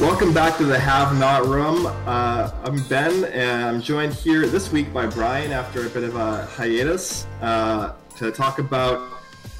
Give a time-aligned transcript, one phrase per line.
[0.00, 1.84] Welcome back to the Have Not Room.
[1.84, 6.16] Uh, I'm Ben, and I'm joined here this week by Brian after a bit of
[6.16, 9.06] a hiatus uh, to talk about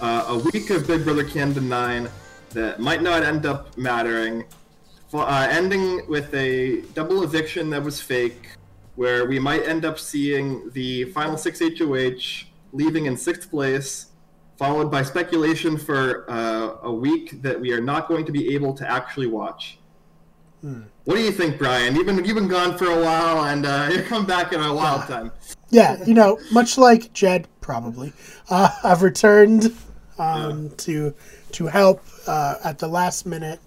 [0.00, 2.08] uh, a week of Big Brother Canada 9
[2.54, 4.46] that might not end up mattering,
[5.12, 8.52] uh, ending with a double eviction that was fake,
[8.94, 14.06] where we might end up seeing the final six HOH leaving in sixth place,
[14.56, 18.72] followed by speculation for uh, a week that we are not going to be able
[18.72, 19.76] to actually watch.
[20.60, 20.82] Hmm.
[21.04, 21.96] What do you think, Brian?
[21.96, 24.72] You've been you've been gone for a while, and uh, you come back in a
[24.72, 25.32] wild time.
[25.70, 28.12] Yeah, you know, much like Jed, probably.
[28.48, 29.74] Uh, I've returned
[30.18, 30.68] um, yeah.
[30.76, 31.14] to
[31.52, 33.60] to help uh, at the last minute,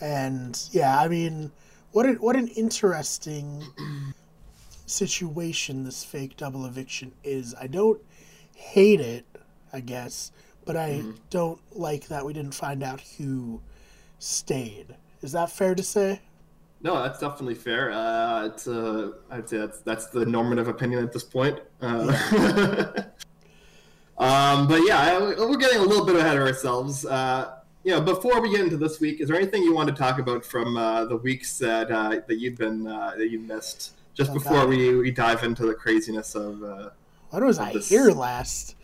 [0.00, 1.52] and yeah, I mean,
[1.92, 3.62] what a, what an interesting
[4.86, 7.54] situation this fake double eviction is.
[7.60, 8.00] I don't
[8.54, 9.26] hate it,
[9.74, 10.32] I guess,
[10.64, 11.12] but I mm-hmm.
[11.28, 13.60] don't like that we didn't find out who
[14.18, 14.94] stayed.
[15.20, 16.20] Is that fair to say?
[16.82, 17.92] No, that's definitely fair.
[17.92, 21.60] Uh, it's uh, I'd say that's that's the normative opinion at this point.
[21.82, 22.06] Uh,
[24.18, 27.04] um, but yeah, we're getting a little bit ahead of ourselves.
[27.04, 29.94] Uh, you know, before we get into this week, is there anything you want to
[29.94, 33.92] talk about from uh, the weeks that uh, that you've been uh, that you missed?
[34.14, 36.62] Just oh, before we, we dive into the craziness of.
[36.62, 36.90] Uh,
[37.30, 37.88] when was I this...
[37.88, 38.74] here last?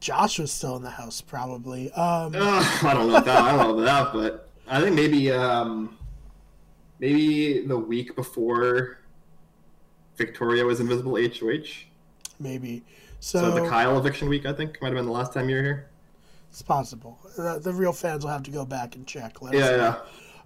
[0.00, 1.92] Josh was still in the house, probably.
[1.92, 2.32] Um...
[2.34, 3.42] I don't know about that.
[3.42, 5.98] I don't know about that, but I think maybe um,
[7.00, 8.98] maybe the week before
[10.16, 11.86] Victoria was Invisible HOH.
[12.38, 12.84] Maybe.
[13.18, 15.56] So, so, the Kyle eviction week, I think, might have been the last time you
[15.56, 15.90] were here.
[16.50, 17.18] It's possible.
[17.36, 19.42] The, the real fans will have to go back and check.
[19.42, 19.98] Let yeah,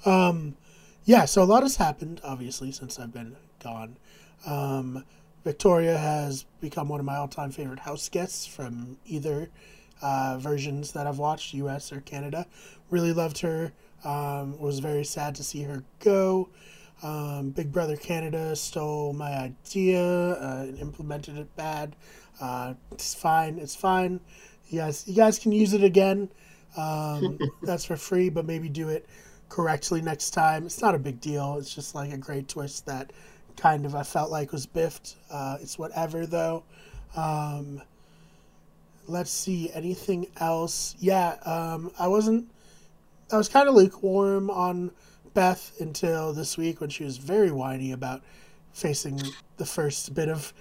[0.05, 0.28] yeah.
[0.28, 0.56] Um,
[1.05, 3.96] yeah, so a lot has happened, obviously, since I've been gone.
[4.46, 5.05] Um,
[5.44, 9.50] Victoria has become one of my all time favorite house guests from either
[10.02, 12.46] uh, versions that I've watched, US or Canada.
[12.91, 13.72] Really loved her.
[14.05, 16.48] Um, was very sad to see her go.
[17.02, 21.96] Um, Big Brother Canada stole my idea uh, and implemented it bad.
[22.40, 23.58] Uh, it's fine.
[23.58, 24.20] It's fine.
[24.68, 26.30] You guys, you guys can use it again.
[26.77, 29.06] Um, that's for free, but maybe do it
[29.48, 30.67] correctly next time.
[30.67, 31.57] It's not a big deal.
[31.58, 33.12] It's just like a great twist that
[33.57, 35.17] kind of I felt like was biffed.
[35.30, 36.64] Uh, it's whatever though.
[37.17, 37.83] Um,
[39.07, 40.96] let's see anything else.
[40.98, 42.48] Yeah, um, I wasn't
[43.33, 44.90] I was kind of lukewarm on
[45.33, 48.23] Beth until this week when she was very whiny about
[48.73, 49.20] facing
[49.57, 50.52] the first bit of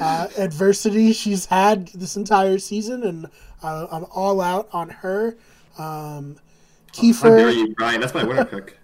[0.00, 3.26] uh, adversity she's had this entire season, and
[3.62, 5.36] uh, I'm all out on her.
[5.78, 6.36] Um,
[6.92, 8.00] Kiefer, how dare you, Brian?
[8.00, 8.78] That's my winner pick.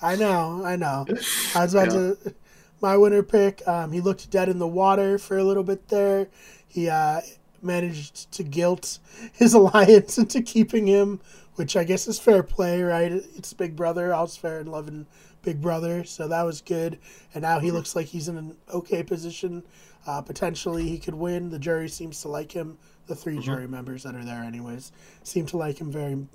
[0.00, 1.06] I know, I know.
[1.54, 2.14] I was about yeah.
[2.24, 2.34] to
[2.80, 3.66] my winner pick.
[3.66, 6.28] Um, he looked dead in the water for a little bit there.
[6.66, 7.20] He uh,
[7.62, 8.98] managed to guilt
[9.32, 11.20] his alliance into keeping him
[11.58, 13.10] which I guess is fair play, right?
[13.10, 14.14] It's Big Brother.
[14.14, 15.06] I was fair and loving
[15.42, 17.00] Big Brother, so that was good.
[17.34, 19.64] And now he looks like he's in an okay position.
[20.06, 21.50] Uh, potentially, he could win.
[21.50, 22.78] The jury seems to like him.
[23.08, 23.42] The 3 mm-hmm.
[23.42, 24.92] jury members that are there, anyways,
[25.24, 26.28] seem to like him very,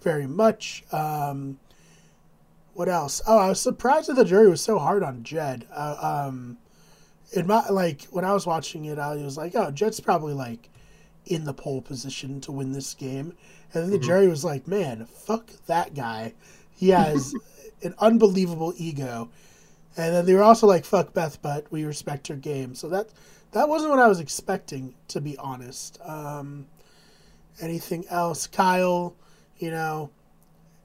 [0.00, 0.82] very much.
[0.92, 1.58] Um,
[2.72, 3.20] what else?
[3.26, 5.66] Oh, I was surprised that the jury was so hard on Jed.
[5.70, 6.56] Uh, um,
[7.34, 10.70] in my like when I was watching it, I was like, oh, Jed's probably like
[11.30, 13.32] in the pole position to win this game.
[13.72, 14.06] And then the mm-hmm.
[14.06, 16.34] jury was like, man, fuck that guy.
[16.74, 17.34] He has
[17.82, 19.30] an unbelievable ego.
[19.96, 22.74] And then they were also like, fuck Beth, but we respect her game.
[22.74, 23.08] So that
[23.52, 25.98] that wasn't what I was expecting, to be honest.
[26.04, 26.66] Um,
[27.60, 28.46] anything else?
[28.46, 29.14] Kyle,
[29.58, 30.10] you know,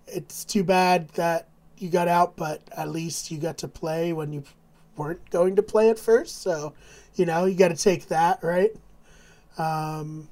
[0.07, 4.31] it's too bad that you got out, but at least you got to play when
[4.31, 4.43] you
[4.95, 6.41] weren't going to play at first.
[6.41, 6.73] So,
[7.15, 8.71] you know, you got to take that, right?
[9.57, 10.27] Um,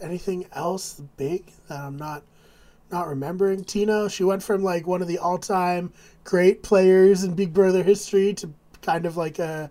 [0.00, 2.22] anything else big that I'm not
[2.90, 3.64] not remembering?
[3.64, 5.92] Tina, she went from like one of the all time
[6.24, 9.70] great players in Big Brother history to kind of like a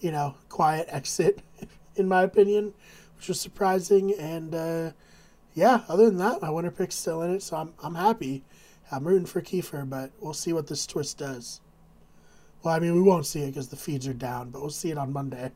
[0.00, 1.40] you know quiet exit,
[1.96, 2.74] in my opinion,
[3.16, 4.14] which was surprising.
[4.14, 4.90] And uh,
[5.54, 8.44] yeah, other than that, my winner pick's still in it, so I'm I'm happy.
[8.90, 11.62] I'm rooting for Kiefer, but we'll see what this twist does.
[12.62, 14.90] Well, I mean, we won't see it because the feeds are down, but we'll see
[14.90, 15.50] it on Monday.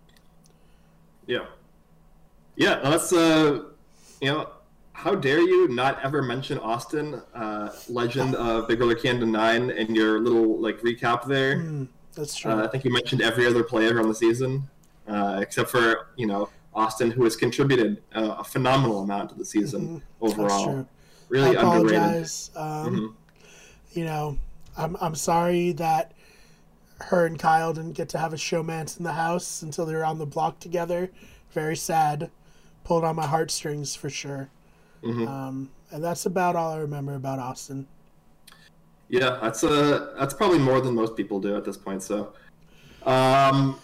[1.26, 1.46] Yeah.
[2.56, 3.64] Yeah, that's uh,
[4.20, 4.50] you know,
[4.92, 9.94] how dare you not ever mention Austin, uh, legend of Big Brother Canada Nine, in
[9.94, 11.56] your little like recap there?
[11.56, 12.52] Mm, that's true.
[12.52, 14.68] Uh, I think you mentioned every other player on the season,
[15.06, 19.44] uh, except for you know Austin, who has contributed uh, a phenomenal amount to the
[19.44, 20.24] season mm-hmm.
[20.24, 20.88] overall.
[21.28, 22.50] Really I apologize.
[22.54, 22.86] underrated.
[22.86, 23.98] Um, mm-hmm.
[23.98, 24.38] You know,
[24.78, 26.12] I'm I'm sorry that
[27.00, 30.04] her and Kyle didn't get to have a showmance in the house until they were
[30.04, 31.10] on the block together.
[31.50, 32.30] Very sad
[32.86, 34.48] pulled on my heartstrings for sure.
[35.02, 35.26] Mm-hmm.
[35.26, 37.84] Um, and that's about all I remember about Austin.
[39.08, 42.02] Yeah, that's a that's probably more than most people do at this point.
[42.02, 42.32] So,
[43.04, 43.78] um,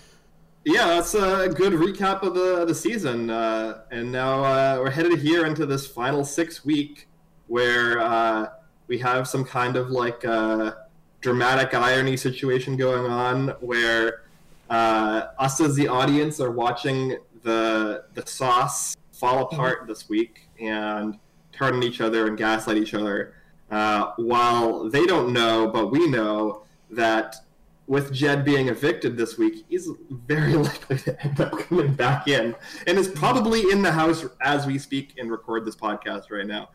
[0.65, 3.29] yeah, that's a good recap of the the season.
[3.29, 7.09] Uh, and now uh, we're headed here into this final six week
[7.49, 8.47] where uh,
[8.87, 10.73] we have some kind of like uh,
[11.21, 14.23] dramatic irony situation going on where
[14.71, 19.89] uh, us as the audience are watching the the sauce fall apart mm-hmm.
[19.89, 21.19] this week and
[21.53, 23.35] turn on each other and gaslight each other
[23.73, 27.37] uh, while they don't know, but we know that
[27.87, 32.55] with Jed being evicted this week, he's very likely to end up coming back in
[32.87, 36.69] and is probably in the house as we speak and record this podcast right now.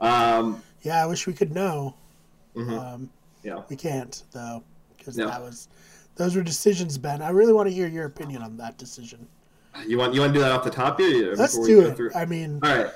[0.00, 1.96] Um, yeah, I wish we could know.
[2.54, 2.78] Mm-hmm.
[2.78, 3.10] Um,
[3.42, 4.62] yeah, we can't though
[4.96, 5.26] because yeah.
[5.26, 5.68] that was
[6.16, 7.22] those were decisions, Ben.
[7.22, 9.26] I really want to hear your opinion on that decision.
[9.86, 11.34] You want you want to do that off the top here?
[11.34, 12.16] Let's do it.
[12.16, 12.92] I mean, all right.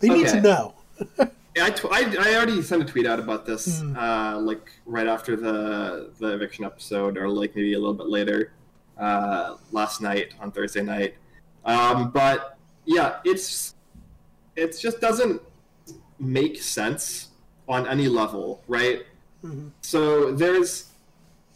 [0.00, 0.22] They okay.
[0.22, 0.74] need to know.
[1.62, 3.96] I, tw- I, I, already sent a tweet out about this, mm.
[3.96, 8.52] uh, like right after the the eviction episode, or like maybe a little bit later,
[8.98, 11.14] uh, last night on Thursday night.
[11.64, 13.74] Um, but yeah, it's
[14.56, 15.40] it just doesn't
[16.18, 17.28] make sense
[17.68, 19.02] on any level, right?
[19.44, 19.68] Mm-hmm.
[19.80, 20.90] So there's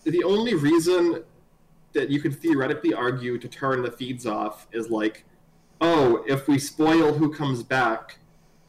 [0.05, 1.25] the only reason
[1.93, 5.25] that you could theoretically argue to turn the feeds off is like,
[5.81, 8.19] oh, if we spoil who comes back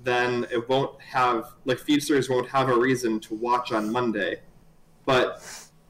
[0.04, 4.42] then it won't have like feedsters won't have a reason to watch on Monday.
[5.06, 5.44] But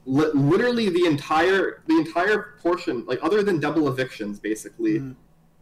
[0.06, 5.16] li- literally the entire the entire portion, like other than double evictions, basically, mm.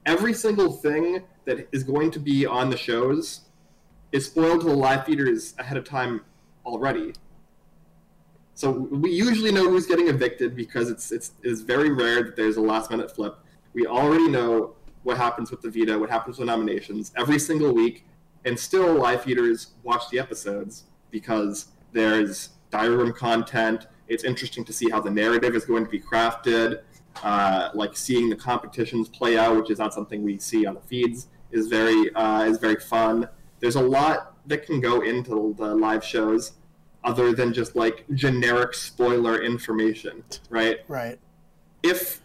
[0.06, 3.42] every single thing that is going to be on the shows
[4.12, 6.22] is spoiled to the live feeders ahead of time
[6.66, 7.14] already.
[8.57, 12.57] So we usually know who's getting evicted because it's it's it's very rare that there's
[12.57, 13.38] a last minute flip.
[13.74, 14.74] We already know
[15.04, 18.07] what happens with the veto, what happens with nominations every single week
[18.45, 23.86] and still live feeders watch the episodes because there's diary room content.
[24.07, 26.81] It's interesting to see how the narrative is going to be crafted.
[27.21, 30.81] Uh, like seeing the competitions play out, which is not something we see on the
[30.81, 33.30] feeds, is very uh, is very fun.
[33.59, 36.54] There's a lot that can go into the live shows,
[37.07, 40.80] other than just like generic spoiler information, right?
[40.88, 41.18] Right.
[41.81, 42.21] If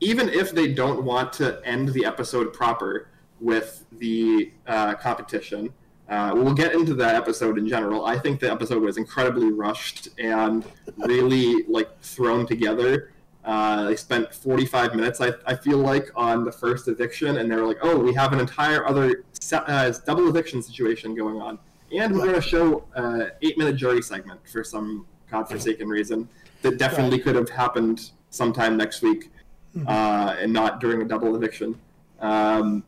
[0.00, 3.08] even if they don't want to end the episode proper,
[3.40, 5.72] with the uh, competition.
[6.08, 8.04] Uh, we'll get into that episode in general.
[8.04, 10.64] I think the episode was incredibly rushed and
[10.98, 13.12] really like thrown together.
[13.44, 17.56] Uh, they spent 45 minutes, I, I feel like, on the first eviction, and they
[17.56, 21.58] were like, "Oh, we have an entire other uh, double eviction situation going on,
[21.92, 26.28] and we're going to show an uh, eight-minute jury segment for some godforsaken reason
[26.62, 29.30] that definitely could have happened sometime next week,
[29.76, 29.88] mm-hmm.
[29.88, 31.78] uh, and not during a double eviction."
[32.20, 32.84] Um,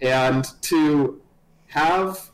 [0.00, 1.20] and to
[1.68, 2.30] have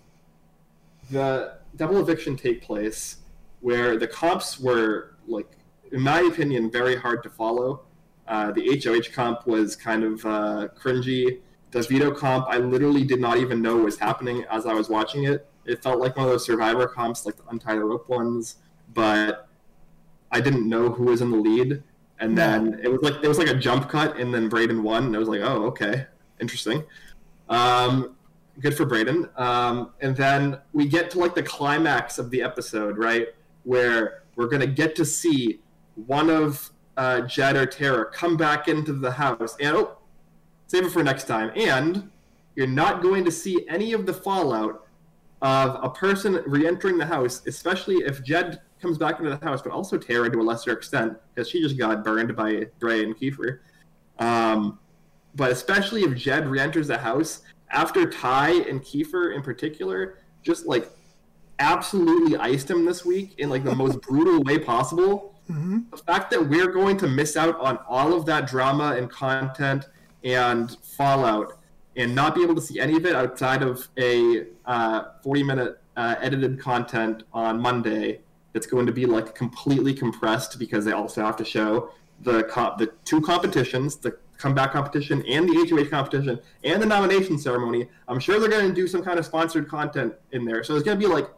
[1.11, 3.19] the double eviction take place
[3.61, 5.51] where the comps were like
[5.93, 7.83] in my opinion very hard to follow
[8.27, 11.41] uh, the hoh comp was kind of uh, cringy
[11.71, 15.25] the veto comp i literally did not even know was happening as i was watching
[15.25, 18.57] it it felt like one of those survivor comps like the untie the rope ones
[18.95, 19.49] but
[20.33, 21.83] i didn't know who was in the lead
[22.21, 25.07] and then it was like it was like a jump cut and then Breydon won
[25.07, 26.07] and i was like oh okay
[26.41, 26.85] interesting
[27.49, 28.17] um,
[28.61, 29.39] good for Breydon.
[29.39, 33.29] Um, and then we get to like the climax of the episode, right?
[33.65, 35.61] Where we're going to get to see
[36.07, 39.57] one of uh, Jed or Tara come back into the house.
[39.61, 39.99] And oh,
[40.67, 41.51] save it for next time.
[41.57, 42.11] And
[42.57, 44.85] you're not going to see any of the fallout
[45.43, 49.63] of a person re entering the house, especially if Jed comes back into the house,
[49.63, 53.17] but also Tara to a lesser extent, because she just got burned by Dre and
[53.17, 53.61] Kiefer.
[54.19, 54.79] Um,
[55.35, 60.91] but especially if Jed re-enters the house after Ty and Kiefer in particular just like
[61.59, 65.35] absolutely iced him this week in like the most brutal way possible.
[65.51, 65.81] Mm-hmm.
[65.91, 69.87] The fact that we're going to miss out on all of that drama and content
[70.25, 71.58] and fallout
[71.99, 75.81] and not be able to see any of it outside of a uh, 40 minute
[75.97, 78.21] uh, edited content on Monday
[78.53, 81.91] that's going to be like completely compressed because they also have to show
[82.23, 87.37] the comp- the two competitions, the comeback competition and the HOH competition and the nomination
[87.37, 87.89] ceremony.
[88.07, 90.63] I'm sure they're going to do some kind of sponsored content in there.
[90.63, 91.29] So it's going to be like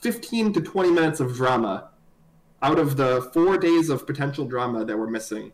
[0.00, 1.90] 15 to 20 minutes of drama
[2.62, 5.52] out of the four days of potential drama that we're missing.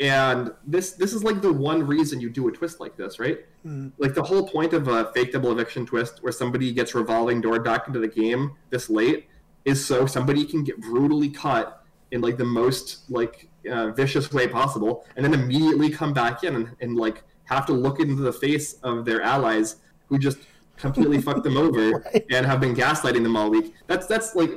[0.00, 3.38] And this this is like the one reason you do a twist like this, right?
[3.66, 3.88] Mm-hmm.
[3.98, 7.58] Like the whole point of a fake double eviction twist where somebody gets revolving door
[7.60, 9.26] back into the game this late
[9.64, 14.46] is so somebody can get brutally cut in like the most like uh, vicious way
[14.46, 18.32] possible, and then immediately come back in and, and like have to look into the
[18.32, 19.76] face of their allies
[20.06, 20.38] who just
[20.76, 22.24] completely fucked them over right.
[22.30, 23.74] and have been gaslighting them all week.
[23.88, 24.52] That's that's like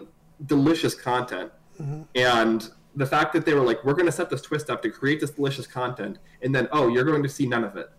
[0.45, 2.01] delicious content, Mm-hmm.
[2.13, 4.89] and the fact that they were like, we're going to set this twist up to
[4.89, 7.89] create this delicious content, and then oh, you're going to see none of it.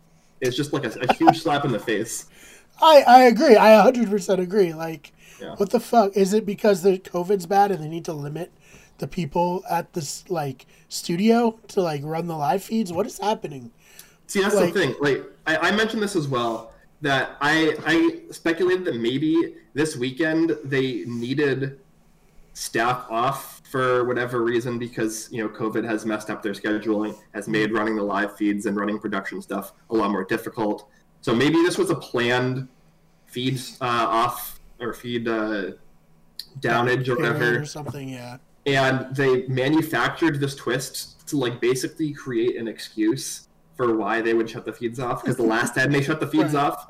[0.40, 2.26] It's just like a, a huge slap in the face.
[2.80, 3.56] I, I agree.
[3.56, 4.72] I 100% agree.
[4.72, 5.54] Like, Yeah.
[5.56, 6.16] what the fuck?
[6.16, 8.50] Is it because the COVID's bad and they need to limit
[8.98, 12.92] the people at this, like, studio to, like, run the live feeds?
[12.92, 13.70] What is happening?
[14.26, 14.94] See, that's Like- the thing.
[15.00, 16.70] Like, I, I mentioned this as well.
[17.02, 21.80] That I I speculated that maybe this weekend they needed
[22.54, 27.48] staff off for whatever reason because you know COVID has messed up their scheduling, has
[27.48, 30.90] made running the live feeds and running production stuff a lot more difficult.
[31.22, 32.68] So maybe this was a planned
[33.28, 33.84] feed uh,
[34.20, 35.70] off or feed uh,
[36.60, 38.36] downage or whatever Or something, yeah.
[38.66, 44.50] and they manufactured this twist to like basically create an excuse for why they would
[44.50, 46.64] shut the feeds off because the last time they shut the feeds Right.
[46.64, 46.88] off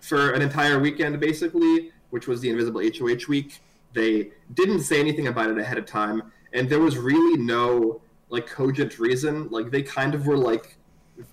[0.00, 3.60] for an entire weekend basically which was the invisible hoh week
[3.92, 8.46] they didn't say anything about it ahead of time and there was really no like
[8.46, 9.48] cogent reason.
[9.50, 10.76] Like they kind of were like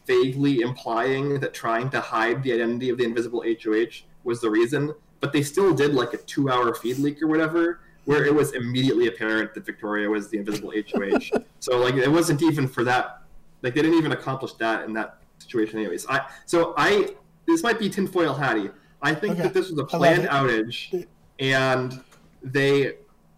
[0.08, 3.86] vaguely implying that trying to hide the identity of the invisible hoh
[4.24, 7.82] was the reason but they still did like a two hour feed leak or whatever
[8.06, 11.20] where it was immediately apparent that victoria was the invisible hoh
[11.60, 13.22] so like it wasn't even for that
[13.62, 16.08] like they didn't even accomplish that in that situation anyways.
[16.08, 17.10] I so i
[17.46, 18.72] this might be tinfoil hattie
[19.04, 19.44] i think Okay.
[19.44, 21.06] that this was a planned outage
[21.40, 22.02] and
[22.46, 22.94] they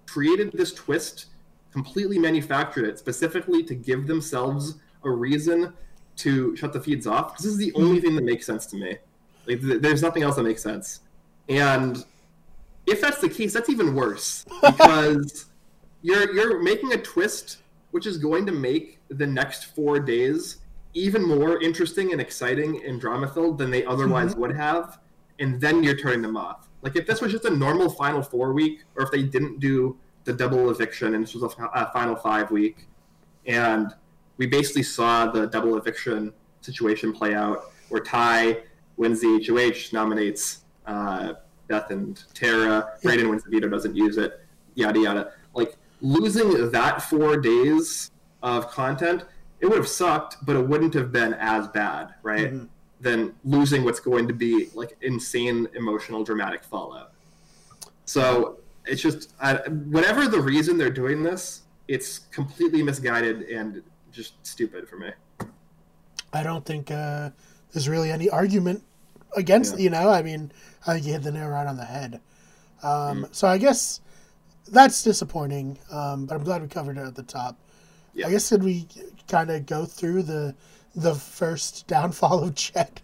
[0.05, 1.27] created this twist
[1.71, 5.73] completely manufactured it specifically to give themselves a reason
[6.15, 7.37] to shut the feeds off.
[7.37, 8.07] This is the only mm-hmm.
[8.07, 8.97] thing that makes sense to me.
[9.45, 11.01] Like, th- there's nothing else that makes sense.
[11.49, 12.03] And
[12.85, 15.45] if that's the case, that's even worse because
[16.01, 17.57] you're you're making a twist
[17.91, 20.57] which is going to make the next four days
[20.93, 24.41] even more interesting and exciting and drama filled than they otherwise mm-hmm.
[24.41, 24.99] would have,
[25.39, 26.66] and then you're turning them off.
[26.81, 29.97] Like if this was just a normal Final Four week, or if they didn't do
[30.23, 32.87] the double eviction and this was a, Final Five week,
[33.45, 33.93] and
[34.37, 38.63] we basically saw the double eviction situation play out, where Ty
[38.97, 41.33] wins the HOH, nominates uh,
[41.67, 44.41] Beth and Tara, Breydon wins the veto, doesn't use it,
[44.75, 45.31] yada yada.
[45.53, 48.11] Like losing that four days
[48.43, 49.25] of content,
[49.59, 52.53] it would have sucked, but it wouldn't have been as bad, right?
[52.53, 52.69] Mhm.
[52.99, 57.11] Than losing what's going to be like insane, emotional, dramatic fallout.
[58.05, 64.33] So it's just I, whatever the reason they're doing this, it's completely misguided and just
[64.45, 65.11] stupid for me.
[66.33, 67.29] I don't think uh,
[67.71, 68.83] there's really any argument
[69.35, 69.75] against.
[69.75, 69.83] Yeah.
[69.83, 70.51] You know, I mean,
[70.85, 72.19] I think you hit the nail right on the head.
[72.83, 73.35] Um, Mm.
[73.35, 74.01] So I guess
[74.71, 75.77] that's disappointing.
[75.91, 77.57] Um, but I'm glad we covered it at the top.
[78.13, 78.27] Yeah.
[78.27, 78.87] I guess did we
[79.27, 80.55] kind of go through the
[80.97, 83.01] the first downfall of Jed?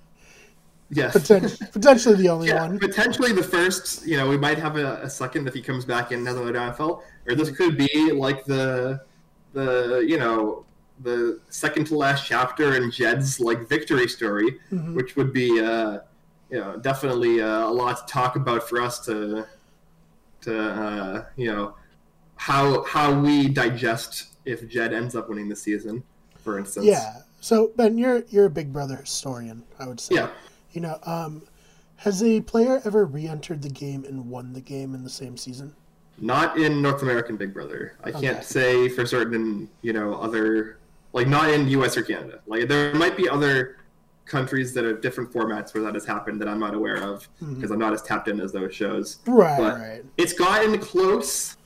[0.90, 1.16] Yes.
[1.16, 2.78] Poten- potentially the only Yeah, one.
[2.80, 4.06] potentially the first.
[4.06, 7.04] You know, we might have a, a second if he comes back in another downfall,
[7.28, 9.02] or this could be like the
[9.54, 10.66] the you know
[11.02, 14.94] the second to last chapter in Jed's like victory story, Mhm.
[14.96, 16.00] which would be uh,
[16.52, 19.46] you know definitely uh, a lot to talk about for us to
[20.42, 21.74] to uh, you know
[22.36, 26.04] how how we digest if Jed ends up winning the season,
[26.44, 26.86] for instance.
[26.86, 27.22] Yeah.
[27.44, 30.16] So Ben, you're you're a Big Brother historian, I would say.
[30.16, 30.30] Yeah.
[30.72, 31.42] You know, um,
[31.98, 35.76] has a player ever re-entered the game and won the game in the same season?
[36.18, 37.98] Not in North American Big Brother.
[38.02, 38.22] I Okay.
[38.22, 40.78] can't say for certain in, you know, other
[41.12, 42.40] like not in US or Canada.
[42.48, 43.76] Like there might be other
[44.24, 47.72] countries that have different formats where that has happened that I'm not aware of because
[47.72, 49.20] I'm not as tapped in as those shows.
[49.28, 49.58] Right.
[49.58, 50.06] But- right.
[50.16, 51.58] It's gotten close.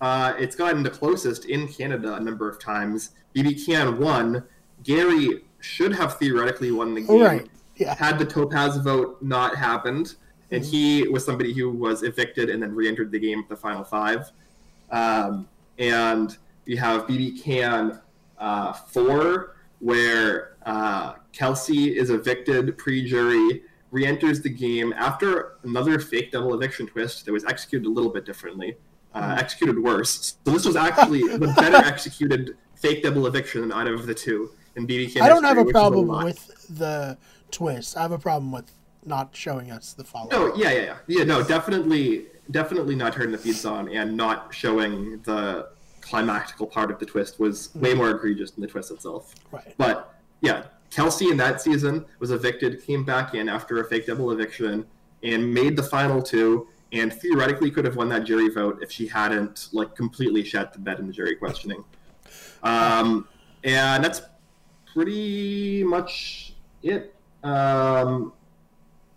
[0.00, 3.10] Uh, it's gotten the closest in Canada a number of times.
[3.34, 4.42] BB Can won.
[4.82, 7.50] Gary should have theoretically won the game right.
[7.76, 7.94] Yeah.
[7.94, 10.14] had the Topaz vote not happened,
[10.50, 13.84] and he was somebody who was evicted and then re-entered the game at the final
[13.84, 14.30] five.
[14.90, 18.00] Um, and you have BB Can
[18.38, 26.54] uh, four, where uh, Kelsey is evicted pre-jury, re-enters the game after another fake double
[26.54, 28.76] eviction twist that was executed a little bit differently,
[29.14, 30.36] uh, executed worse.
[30.44, 34.50] So this was actually the better executed fake double eviction out of the two.
[34.84, 36.24] BB Can I don't have a problem lot.
[36.24, 37.16] with the
[37.50, 37.96] twist.
[37.96, 38.70] I have a problem with
[39.04, 40.28] not showing us the follow.
[40.30, 40.96] No, yeah, yeah, yeah.
[41.06, 45.68] Yeah, no, definitely, definitely not turning the feeds on and not showing the
[46.00, 49.34] climactical part of the twist was way more egregious than the twist itself.
[49.50, 49.74] Right.
[49.78, 54.30] But yeah, Kelsey in that season was evicted, came back in after a fake double
[54.30, 54.86] eviction,
[55.22, 59.06] and made the final two, and theoretically could have won that jury vote if she
[59.06, 61.84] hadn't like completely shat the bed in the jury questioning.
[62.62, 63.28] Um,
[63.62, 64.22] and that's
[64.96, 67.14] pretty much it.
[67.44, 68.32] Um,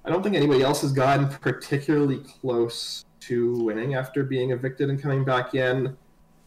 [0.03, 5.01] I don't think anybody else has gotten particularly close to winning after being evicted and
[5.01, 5.95] coming back in.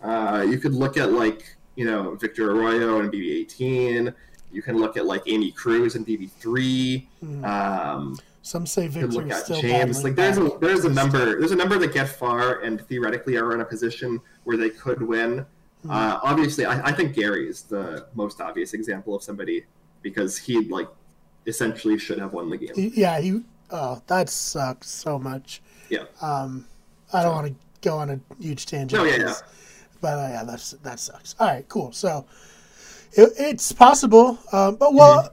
[0.03, 4.13] Uh, you could look at like you know Victor Arocho and BB18.
[4.53, 7.07] You can look at like Amy Crews and BB3.
[7.25, 7.45] Mhm.
[7.45, 10.05] Um, Some say Victor look at still James.
[10.05, 13.55] Like there's a there's a number there's a number that get far and theoretically are
[13.55, 15.47] in a position where they could win.
[15.89, 19.65] Uh, obviously, I, I think Gary is the most obvious example of somebody
[20.03, 20.89] because he like
[21.47, 22.73] essentially should have won the game.
[22.77, 23.41] Yeah, he.
[23.71, 25.63] Oh, that sucks so much.
[25.89, 26.05] Yeah.
[26.21, 26.67] Um,
[27.13, 27.55] I don't want to
[27.89, 29.03] go on a huge tangent.
[29.03, 29.35] No, yeah, yeah.
[30.01, 31.35] But uh, yeah, that's that sucks.
[31.41, 31.91] All right, cool.
[31.93, 32.27] So
[33.13, 35.31] it, it's possible, um, but well,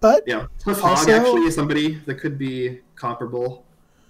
[0.00, 3.64] but Yeah, Hogg Also- actually is somebody that could be comparable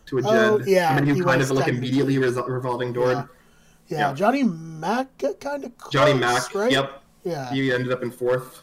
[0.07, 0.31] to a Jed.
[0.33, 3.13] Oh, yeah, he who kind of like immediately resol- revolving door.
[3.13, 3.25] Yeah.
[3.89, 4.15] Yeah, Yeah.
[4.15, 6.55] Johnny Mack kind of Johnny Mack.
[6.55, 6.71] right?
[6.73, 7.53] Yep, Yeah.
[7.53, 8.63] he ended up in fourth.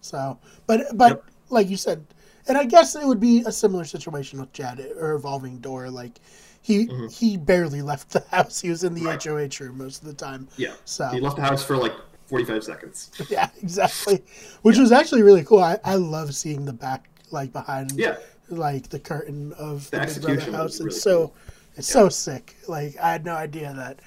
[0.00, 1.24] So, but but Yep.
[1.50, 2.04] like you said,
[2.46, 5.90] and I guess it would be a similar situation with Jed or Evolving Door.
[5.90, 6.20] Like
[6.62, 7.10] he Mhm.
[7.12, 8.60] he barely left the house.
[8.60, 9.22] He was in the Right.
[9.22, 10.48] HOH room most of the time.
[10.56, 11.92] Yeah, So he left the house for like
[12.26, 13.10] 45 seconds.
[13.30, 14.22] yeah, exactly.
[14.62, 15.60] Which was actually really cool.
[15.60, 18.16] I, I love seeing the back like behind Yeah,
[18.48, 20.72] like the curtain of the, The Big Brother house.
[20.74, 21.34] It's really so cool.
[21.76, 21.92] it's Yeah.
[21.92, 22.56] so sick.
[22.66, 24.00] Like I had no idea that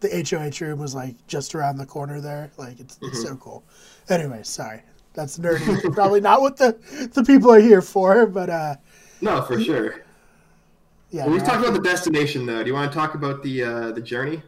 [0.00, 2.50] the HOH room was like just around the corner there.
[2.56, 3.26] Like it's, it's Mm-hmm.
[3.28, 3.64] so cool.
[4.08, 4.82] Anyway, sorry.
[5.14, 5.92] That's nerdy.
[5.94, 6.76] Probably not what the
[7.12, 8.76] the people are here for, but uh
[9.20, 10.04] no, for sure.
[11.10, 11.24] yeah.
[11.24, 12.62] Well, we've talked about the destination though.
[12.62, 14.42] Do you want to talk about the uh, the journey?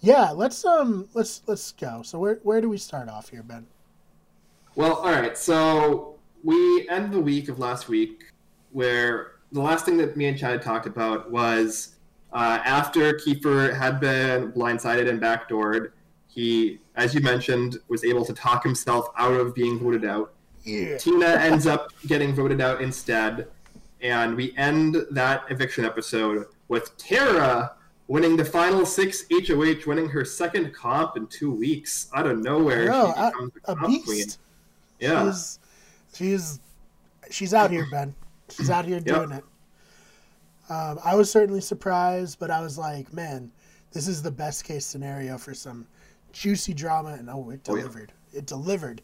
[0.00, 2.02] yeah, let's um let's let's go.
[2.02, 3.66] So where where do we start off here, Ben?
[4.76, 5.36] Well, all right.
[5.36, 6.14] So
[6.44, 8.24] we end the week of last week
[8.72, 11.96] where the last thing that me and Chad talked about was
[12.32, 15.90] uh, after Kiefer had been blindsided and backdoored,
[16.28, 20.32] he, as you mentioned, was able to talk himself out of being voted out.
[20.64, 20.96] Yeah.
[20.96, 23.48] Tina ends up getting voted out instead,
[24.00, 27.72] and we end that eviction episode with Tara
[28.08, 32.86] winning the final six HOH, winning her second comp in two weeks out of nowhere.
[32.86, 34.04] know, she becomes A comp beast.
[34.06, 34.24] queen.
[35.00, 35.26] Yeah.
[35.32, 35.58] She's
[36.14, 36.60] she's
[37.30, 38.14] she's out here, Ben.
[38.50, 39.44] She's out here doing it.
[40.72, 43.50] Um, I was certainly surprised, but I was like, man,
[43.92, 45.86] this is the best case scenario for some
[46.32, 47.82] juicy drama, and oh, it Oh, yeah.
[47.82, 48.12] delivered.
[48.32, 49.02] It delivered.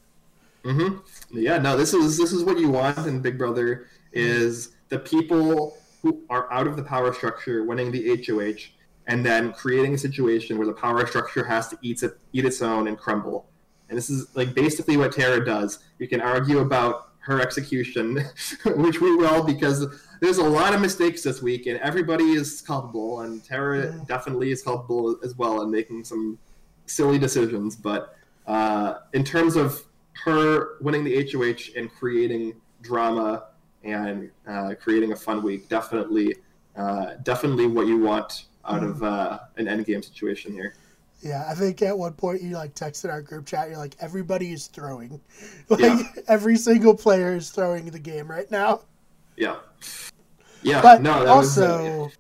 [0.65, 0.97] hmm
[1.31, 5.77] Yeah, no, this is this is what you want in Big Brother is the people
[6.03, 8.71] who are out of the power structure winning the HOH
[9.07, 12.63] and then creating a situation where the power structure has to eat it eat its
[12.63, 13.47] own and crumble.
[13.89, 15.81] And this is like basically what Tara does.
[15.99, 18.17] You can argue about her execution,
[18.65, 19.87] which we will because
[20.21, 24.07] there's a lot of mistakes this week and everybody is culpable and Tara Mhm.
[24.09, 26.39] definitely is culpable as well in making some
[26.87, 27.77] silly decisions.
[27.77, 29.85] But uh, in terms of
[30.25, 33.45] her winning the HOH and creating drama
[33.85, 36.35] and uh, creating a fun week, definitely,
[36.77, 40.75] uh, definitely what you want out of uh, an endgame situation here.
[41.21, 43.69] Yeah, I think at one point you like texted our group chat.
[43.69, 45.21] You're like, everybody is throwing,
[45.69, 46.03] like Yeah.
[46.29, 48.83] every single player is throwing the game right now.
[49.37, 49.57] Yeah,
[50.63, 50.81] yeah.
[50.83, 52.11] But no, that was, also,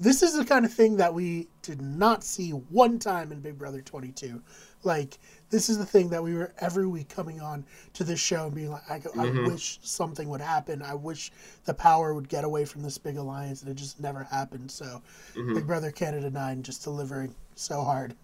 [0.00, 3.58] this is the kind of thing that we did not see one time in Big
[3.58, 4.40] Brother 22.
[4.84, 5.18] Like,
[5.50, 8.54] this is the thing that we were every week coming on to this show and
[8.54, 9.44] being like, I, go, Mhm.
[9.46, 10.82] I wish something would happen.
[10.82, 11.32] I wish
[11.64, 14.70] the power would get away from this big alliance, and it just never happened.
[14.70, 15.02] So,
[15.34, 15.54] mhm.
[15.56, 18.14] Big Brother Canada 9 just delivering so hard.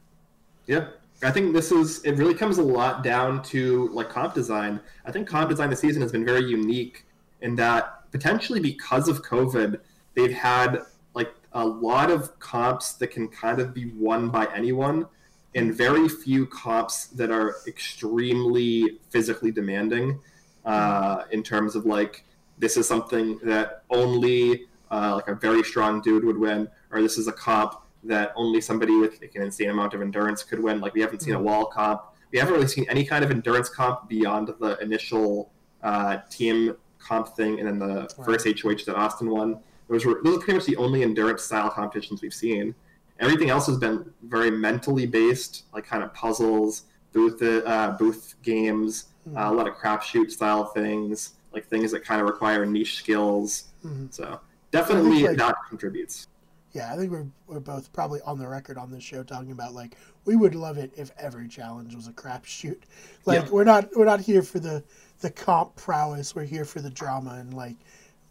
[0.66, 0.88] Yeah.
[1.22, 4.80] I think this is it really comes a lot down to like comp design.
[5.04, 7.06] I think comp design this season has been very unique
[7.40, 9.80] in that potentially because of COVID,
[10.14, 10.80] they've had
[11.14, 15.06] like a lot of comps that can kind of be won by anyone
[15.54, 20.18] and very few comps that are extremely physically demanding
[20.64, 22.24] uh, in terms of like
[22.58, 27.18] this is something that only uh, like a very strong dude would win or this
[27.18, 30.80] is a comp that only somebody with like, an insane amount of endurance could win.
[30.80, 32.02] Like we haven't seen a wall comp.
[32.32, 35.50] We haven't really seen any kind of endurance comp beyond the initial
[35.82, 39.60] uh, team comp thing, and then the first HOH that Austin won.
[39.88, 42.74] Those were those are pretty much the only endurance style competitions we've seen.
[43.20, 49.06] Everything else has been very mentally based, like kind of puzzles, booth uh, booth games,
[49.36, 53.64] uh, a lot of crapshoot style things, like things that kind of require niche skills.
[53.84, 54.12] Mhm.
[54.12, 54.40] So
[54.72, 56.26] definitely like- that contributes.
[56.74, 59.74] Yeah, I think we're, we're both probably on the record on this show talking about
[59.74, 62.78] like we would love it if every challenge was a crapshoot.
[63.26, 63.50] Like Yeah.
[63.50, 64.82] we're not we're not here for the
[65.20, 66.34] the comp prowess.
[66.34, 67.76] We're here for the drama and like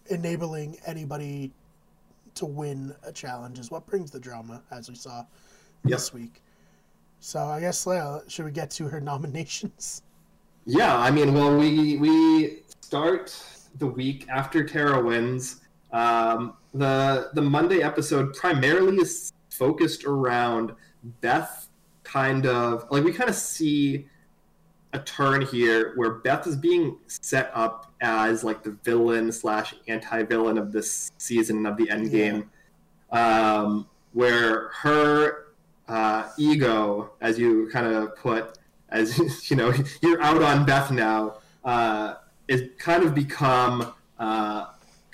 [0.08, 1.52] enabling anybody
[2.36, 5.26] to win a challenge is what brings the drama, as we saw
[5.86, 6.42] this week.
[7.22, 10.02] So I guess Leia, should we get to her nominations?
[10.66, 13.42] Yeah, I mean, well, we we start
[13.80, 15.62] the week after Tara wins.
[15.94, 20.74] Um, the the Monday episode primarily is focused around
[21.22, 21.70] Beth
[22.04, 24.08] kind of like we kind of see
[24.94, 30.58] a turn here where Beth is being set up as like the villain slash anti-villain
[30.58, 32.50] of this season of the end game,
[33.12, 33.60] yeah.
[33.60, 35.48] um, where her
[35.88, 39.18] uh, ego, as you kind of put, as
[39.50, 42.16] you know, you're out on Beth now, uh,
[42.48, 44.66] is kind of become uh,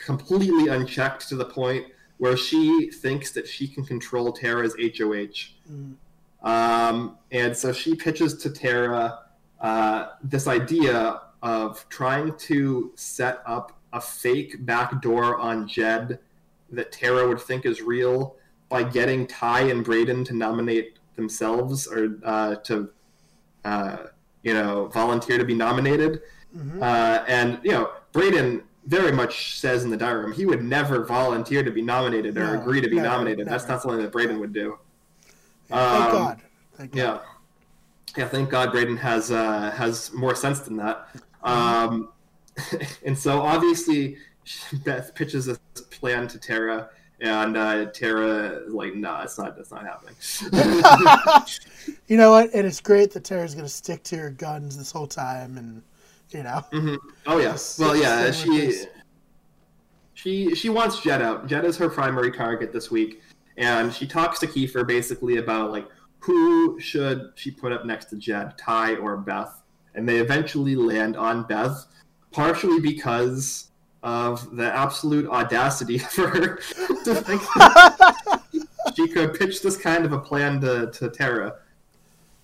[0.09, 1.85] completely unchecked to the point
[2.17, 5.39] where she thinks that she can control Tara's HOH.
[5.71, 5.93] Mm.
[6.41, 9.19] Um, and so she pitches to Tara
[9.61, 16.17] uh, this idea of trying to set up a fake backdoor on Jed
[16.71, 18.35] that Tara would think is real
[18.67, 22.89] by getting Ty and Breydon to nominate themselves or uh, to,
[23.63, 23.97] uh,
[24.41, 26.21] you know, volunteer to be nominated.
[26.55, 26.81] Mm-hmm.
[26.81, 31.05] Uh, and, you know, Breydon very much says in the diary room he would never
[31.05, 33.45] volunteer to be nominated or no, agree to be never, nominated.
[33.45, 33.49] Never.
[33.51, 34.79] That's not something that Breydon would do.
[35.67, 36.41] Thank um, God.
[36.73, 37.03] Thank yeah.
[37.03, 37.21] God.
[38.17, 41.07] Yeah, thank God Breydon has uh, has more sense than that.
[41.43, 42.09] Um,
[43.05, 44.17] and so obviously
[44.83, 45.59] Beth pitches this
[45.91, 46.89] plan to Tara,
[47.21, 49.55] and uh, Tara is like, "Nah, it's not.
[49.55, 50.15] That's not happening."
[52.07, 52.51] you know what?
[52.55, 55.83] And it's great that Tara's going to stick to her guns this whole time, and
[56.31, 56.63] you know.
[56.71, 56.95] Mm-hmm.
[57.27, 57.79] Oh yes.
[57.79, 58.31] Well, yeah.
[58.31, 58.85] She
[60.13, 61.47] she she wants Jed out.
[61.47, 63.21] Jed is her primary target this week,
[63.57, 65.87] and she talks to Kiefer basically about like
[66.19, 69.61] who should she put up next to Jed, Ty or Beth,
[69.95, 71.85] and they eventually land on Beth,
[72.31, 73.69] partially because
[74.03, 76.59] of the absolute audacity for her
[77.03, 77.41] to think
[78.95, 81.55] she could pitch this kind of a plan to, to Tara.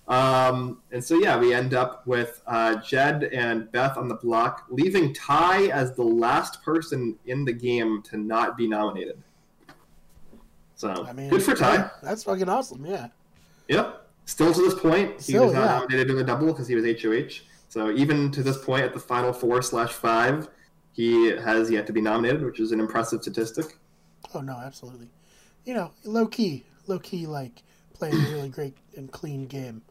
[0.08, 4.66] Um, and so, yeah, we end up with uh, Jed and Beth on the block,
[4.70, 9.20] leaving Ty as the last person in the game to not be nominated.
[10.76, 11.90] So, I mean, good for Ty.
[12.02, 13.08] That's fucking awesome, yeah.
[13.68, 14.06] Yep.
[14.26, 15.78] Still to this point, he Still, was not yeah.
[15.78, 17.44] nominated in the double because he was HOH.
[17.68, 20.48] So even to this point, at the final four slash five,
[20.92, 23.78] he has yet to be nominated, which is an impressive statistic.
[24.34, 25.08] Oh no, absolutely.
[25.64, 27.62] You know, low key, low key, like
[27.94, 29.82] playing a really great and clean game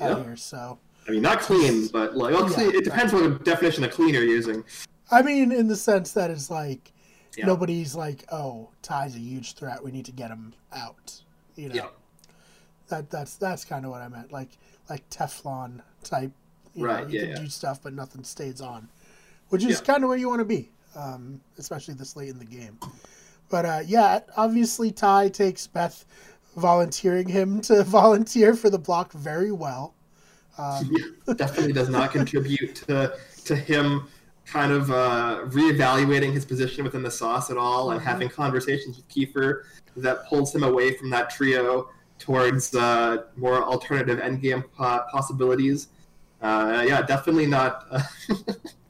[0.00, 0.36] out here.
[0.36, 4.14] So I mean, not clean, but like well, yeah, it depends what definition of clean
[4.14, 4.64] you're using.
[5.10, 6.92] I mean, in the sense that it's like
[7.36, 7.46] yeah.
[7.46, 9.82] nobody's like, oh, Ty's a huge threat.
[9.82, 11.20] We need to get him out.
[11.56, 11.74] You know.
[11.74, 11.88] Yeah.
[12.88, 14.32] That that's that's kind of what I meant.
[14.32, 14.50] Like
[14.88, 16.32] like Teflon type.
[16.74, 17.06] You right.
[17.06, 18.88] Know, you yeah, can do stuff, but nothing stays on,
[19.50, 22.44] which is kind of where you want to be, um, especially this late in the
[22.44, 22.78] game.
[23.48, 26.04] But uh, yeah, obviously Ty takes Beth
[26.56, 29.94] volunteering him to volunteer for the block very well.
[30.56, 30.88] Um,
[31.36, 34.06] definitely does not contribute to to him
[34.46, 38.08] kind of uh, reevaluating his position within the sauce at all and mm-hmm.
[38.08, 39.62] having conversations with Kiefer
[39.96, 41.88] that pulls him away from that trio
[42.18, 45.88] towards uh, more alternative endgame possibilities.
[46.40, 47.86] Uh, yeah, definitely not.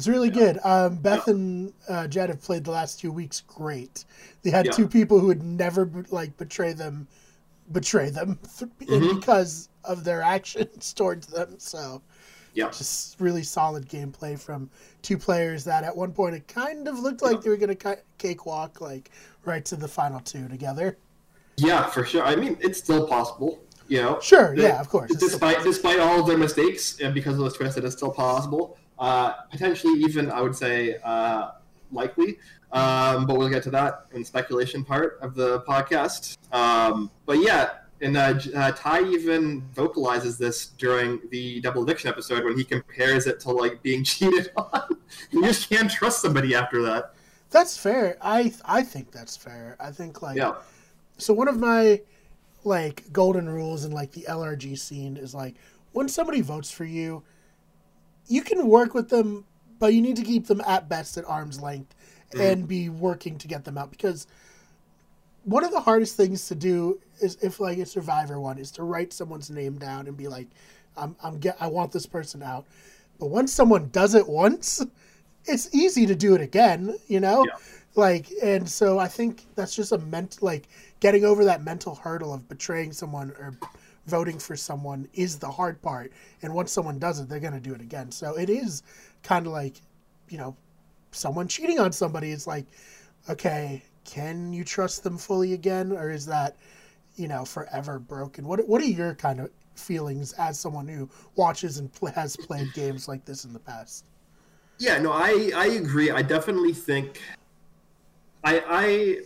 [0.00, 0.34] it's really yeah.
[0.34, 0.60] good.
[0.64, 1.34] Um, Beth yeah.
[1.34, 4.06] and uh, Jed have played the last two weeks great.
[4.42, 4.72] They had yeah.
[4.72, 7.06] two people who would never like betray them,
[7.70, 9.16] betray them mm-hmm.
[9.16, 11.56] because of their actions towards them.
[11.58, 12.00] So,
[12.54, 14.70] yeah, just really solid gameplay from
[15.02, 17.98] two players that at one point it kind of looked like they were going to
[18.16, 19.10] cakewalk like
[19.44, 20.96] right to the final two together.
[21.58, 22.24] Yeah, for sure.
[22.24, 23.60] I mean, it's still possible.
[23.86, 25.14] You know, sure, yeah, of course.
[25.16, 28.78] Despite despite all of their mistakes and because of the twist, it is still possible.
[29.00, 31.52] Uh, potentially, even I would say uh,
[31.90, 32.38] likely.
[32.70, 36.36] Um, but we'll get to that in the speculation part of the podcast.
[36.52, 42.44] Um, but yeah, and uh, uh, Ty even vocalizes this during the double eviction episode
[42.44, 44.82] when he compares it to like being cheated on.
[45.30, 47.14] you just can't trust somebody after that.
[47.50, 48.16] That's fair.
[48.22, 49.76] I I think that's fair.
[49.80, 50.54] I think like yeah.
[51.18, 52.00] So one of my
[52.62, 55.56] like golden rules in like the ORG scene is like
[55.92, 57.24] when somebody votes for you,
[58.30, 59.44] you can work with them,
[59.78, 61.94] but you need to keep them at best at arm's length
[62.32, 62.52] mm.
[62.52, 64.26] and be working to get them out because
[65.44, 68.82] one of the hardest things to do is if like a survivor one is to
[68.82, 70.46] write someone's name down and be like
[70.96, 72.66] I'm I'm get I want this person out.
[73.18, 74.84] But once someone does it once,
[75.44, 77.44] it's easy to do it again, you know?
[77.44, 77.52] Yeah.
[77.96, 80.68] Like and so I think that's just a ment like
[81.00, 83.54] getting over that mental hurdle of betraying someone or
[84.06, 86.12] voting for someone is the hard part.
[86.42, 88.10] And once someone does it, they're going to do it again.
[88.10, 88.82] So it is
[89.22, 89.76] kind of like,
[90.28, 90.56] you know,
[91.12, 92.30] someone cheating on somebody.
[92.30, 92.66] It's like,
[93.28, 95.92] okay, can you trust them fully again?
[95.92, 96.56] Or is that,
[97.16, 98.46] you know, forever broken?
[98.46, 102.72] What, what are your kind of feelings as someone who watches and pl- has played
[102.74, 104.04] games like this in the past?
[104.78, 106.10] Yeah, no, I, I agree.
[106.10, 107.20] I definitely think
[108.44, 109.16] I, I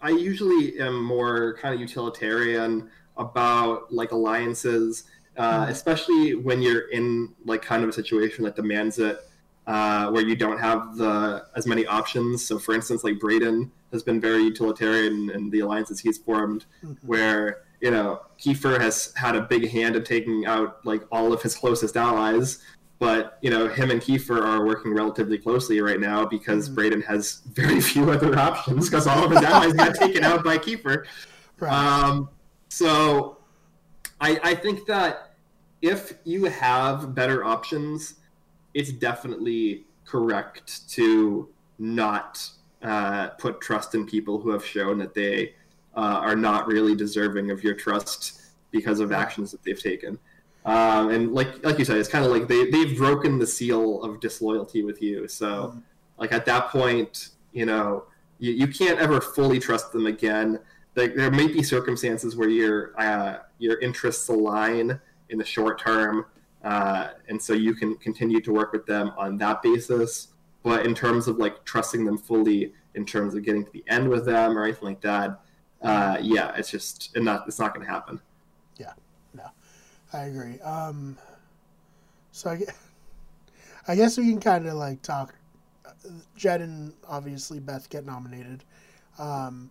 [0.00, 5.04] I usually am more kind of utilitarian about like alliances,
[5.36, 9.18] uh, especially when you're in like kind of a situation that demands it,
[9.66, 12.46] uh, where you don't have the as many options.
[12.46, 17.06] So, for instance, like Breydon has been very utilitarian in the alliances he's formed, mm-hmm.
[17.06, 21.42] where you know Kiefer has had a big hand in taking out like all of
[21.42, 22.58] his closest allies.
[22.98, 26.78] But you know, him and Kiefer are working relatively closely right now because mm-hmm.
[26.78, 30.58] Breydon has very few other options because all of his allies got taken out by
[30.58, 31.04] Kiefer.
[31.58, 31.72] Right.
[31.72, 32.28] Um,
[32.68, 33.38] so
[34.20, 35.34] I, I think that
[35.82, 38.14] if you have better options,
[38.72, 41.48] it's definitely correct to
[41.78, 42.48] not
[42.82, 45.54] uh, put trust in people who have shown that they
[45.96, 50.18] uh, are not really deserving of your trust because of actions that they've taken.
[50.64, 54.02] Um, and like like you said, it's kind of like they they've broken the seal
[54.02, 55.28] of disloyalty with you.
[55.28, 55.78] So mm-hmm.
[56.18, 58.04] like at that point, you know,
[58.38, 60.60] you, you can't ever fully trust them again.
[60.96, 66.26] Like there may be circumstances where your uh, your interests align in the short term,
[66.62, 70.28] uh, and so you can continue to work with them on that basis.
[70.62, 74.08] But in terms of like trusting them fully, in terms of getting to the end
[74.08, 75.40] with them or anything like that,
[75.82, 78.20] uh, yeah, it's just not it's not going to happen.
[78.76, 78.92] Yeah,
[79.34, 79.44] no,
[80.12, 80.58] I agree.
[80.60, 81.18] Um,
[82.32, 82.60] so I,
[83.88, 85.34] I guess we can kind of like talk.
[86.36, 88.62] Jed and obviously Beth get nominated,
[89.18, 89.70] um,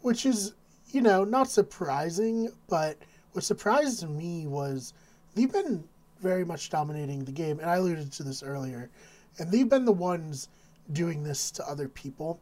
[0.00, 0.54] which is
[0.90, 2.50] you know not surprising.
[2.68, 2.98] But
[3.32, 4.92] what surprised me was
[5.34, 5.84] they've been
[6.20, 8.90] very much dominating the game, and I alluded to this earlier,
[9.38, 10.48] and they've been the ones
[10.92, 12.40] doing this to other people.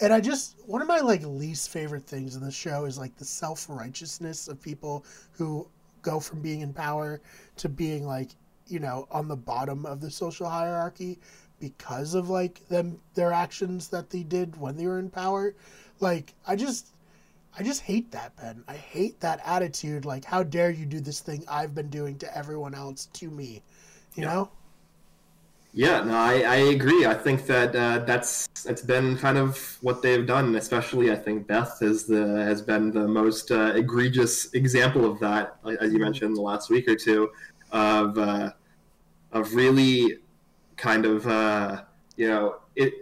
[0.00, 3.16] And I just one of my like least favorite things in the show is like
[3.16, 5.66] the self righteousness of people who
[6.00, 7.20] go from being in power
[7.56, 8.30] to being like
[8.66, 11.18] you know on the bottom of the social hierarchy
[11.60, 15.54] because of like them their actions that they did when they were in power.
[16.02, 16.88] Like I just
[17.56, 18.64] I just hate that, Ben.
[18.66, 20.04] I hate that attitude.
[20.04, 23.62] Like, how dare you do this thing I've been doing to everyone else to me?
[24.16, 24.34] You yeah.
[24.34, 24.50] know?
[25.74, 27.06] Yeah, no, I, I agree.
[27.06, 30.56] I think that uh, that's it's been kind of what they've done.
[30.56, 35.56] Especially, I think Beth is the has been the most uh, egregious example of that,
[35.80, 37.30] as you mentioned in the last week or two,
[37.70, 38.50] of uh,
[39.30, 40.18] of really
[40.76, 41.82] kind of uh,
[42.16, 42.94] you know it.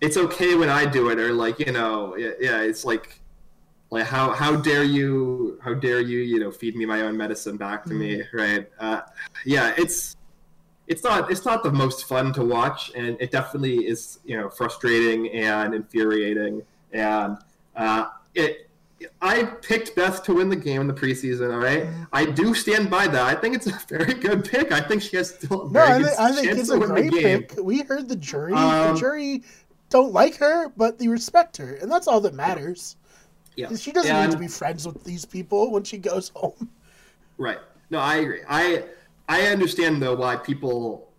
[0.00, 3.20] It's okay when I do it, or like you know, yeah, it's like
[3.90, 7.56] like how how dare you how dare you you know feed me my own medicine
[7.56, 7.98] back to mm-hmm.
[7.98, 8.68] me, right?
[8.78, 9.00] Uh,
[9.44, 10.16] yeah, it's
[10.86, 14.48] it's not it's not the most fun to watch, and it definitely is you know
[14.48, 16.62] frustrating and infuriating.
[16.92, 17.38] And
[17.74, 18.65] uh, it
[19.20, 21.52] I picked Beth to win the game in the preseason.
[21.52, 23.22] All right, I do stand by that.
[23.22, 24.72] I think it's a very good pick.
[24.72, 27.12] I think she has still a very no, I think, I think it's a great
[27.12, 27.52] pick.
[27.62, 28.54] We heard the jury.
[28.54, 29.42] Um, the jury
[29.90, 32.96] don't like her, but they respect her, and that's all that matters.
[33.56, 36.70] Yeah, she doesn't and, need to be friends with these people when she goes home.
[37.38, 37.58] Right.
[37.90, 38.40] No, I agree.
[38.48, 38.84] I
[39.28, 41.12] I understand though why people,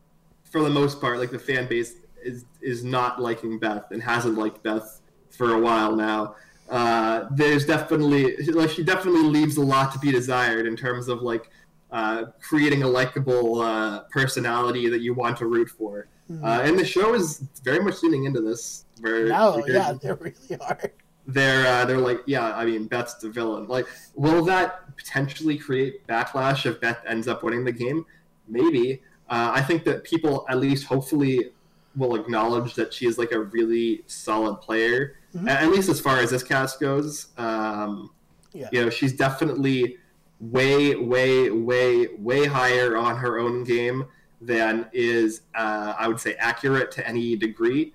[0.44, 4.38] for the most part, like the fan base is is not liking Beth and hasn't
[4.38, 6.36] liked Beth for a while now.
[6.70, 11.22] Uh, there's definitely like she definitely leaves a lot to be desired in terms of
[11.22, 11.50] like
[11.92, 16.08] uh, creating a likable uh, personality that you want to root for.
[16.30, 16.44] Mm-hmm.
[16.44, 18.86] Uh, and the show is very much leaning into this.
[19.00, 20.80] Very, no, yeah, they really are.
[21.26, 23.68] They're uh, they're like, yeah, I mean, Beth's the villain.
[23.68, 28.06] Like, will that potentially create backlash if Beth ends up winning the game?
[28.48, 29.02] Maybe.
[29.30, 31.52] Uh, I think that people, at least hopefully,
[31.98, 35.50] will acknowledge that she is like a really solid player, mm-hmm.
[35.50, 37.28] at least as far as this cast goes.
[37.38, 38.12] Um,
[38.54, 38.70] yeah.
[38.72, 39.98] You know, she's definitely
[40.40, 44.06] way, way, way, way higher on her own game
[44.40, 47.94] than is, uh, I would say, accurate to any degree.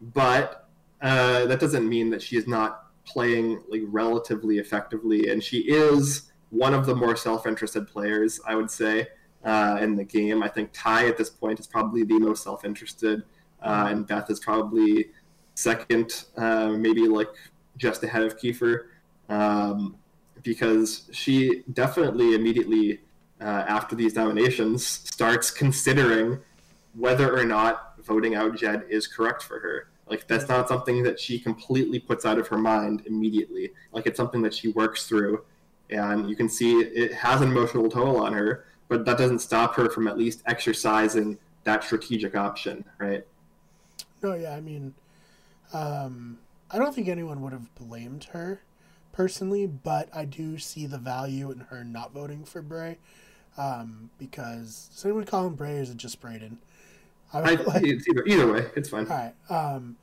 [0.00, 0.68] But
[1.00, 6.32] uh, that doesn't mean that she is not playing like relatively effectively, and she is
[6.50, 9.08] one of the more self-interested players, I would say,
[9.44, 10.42] uh, in the game.
[10.42, 13.22] I think Ty at this point is probably the most self-interested,
[13.64, 15.06] uh, and Beth is probably
[15.54, 17.28] second, uh, maybe like
[17.76, 18.84] just ahead of Kiefer,
[19.28, 19.96] um,
[20.42, 23.00] because she definitely immediately
[23.40, 26.38] uh, after these nominations starts considering
[26.94, 29.88] whether or not voting out Jed is correct for her.
[30.06, 33.72] Like that's not something that she completely puts out of her mind immediately.
[33.92, 35.44] Like it's something that she works through,
[35.88, 38.66] and you can see it has an emotional toll on her.
[38.88, 43.26] But that doesn't stop her from at least exercising that strategic option, right?
[44.24, 44.94] No, yeah, I mean,
[45.74, 46.38] um,
[46.70, 48.62] I don't think anyone would have blamed her
[49.12, 52.98] personally, but I do see the value in her not voting for Bray.
[53.58, 56.56] Um, because does anyone call him Bray or is it just Breydon?
[57.32, 59.06] I, like, either, either way, it's fine.
[59.08, 59.34] All right.
[59.50, 59.96] Um,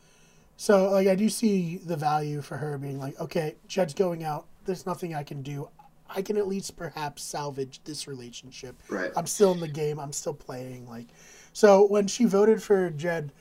[0.57, 4.45] So like I do see the value for her being like, okay, Jed's going out.
[4.65, 5.69] There's nothing I can do.
[6.09, 8.75] I can at least perhaps salvage this relationship.
[8.89, 9.11] Right.
[9.15, 9.99] I'm still in the game.
[9.99, 10.87] I'm still playing.
[10.87, 11.07] Like,
[11.53, 13.31] so when she voted for Jed,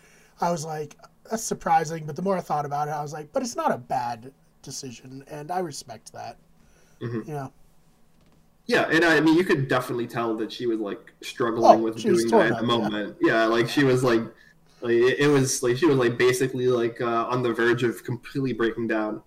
[0.40, 0.96] I was like,
[1.30, 2.06] that's surprising.
[2.06, 4.32] But the more I thought about it, I was like, but it's not a bad
[4.62, 6.38] decision, and I respect that.
[7.00, 7.26] Mhm.
[7.26, 7.52] You know,
[8.66, 11.96] Yeah, and I mean, you could definitely tell that she was like struggling Oh, with
[11.96, 12.66] doing that at the up, yeah.
[12.66, 13.16] moment.
[13.20, 13.44] Yeah.
[13.46, 14.22] like she was like,
[14.80, 18.04] like it it was like she was like basically like uh, on the verge of
[18.04, 19.22] completely breaking down.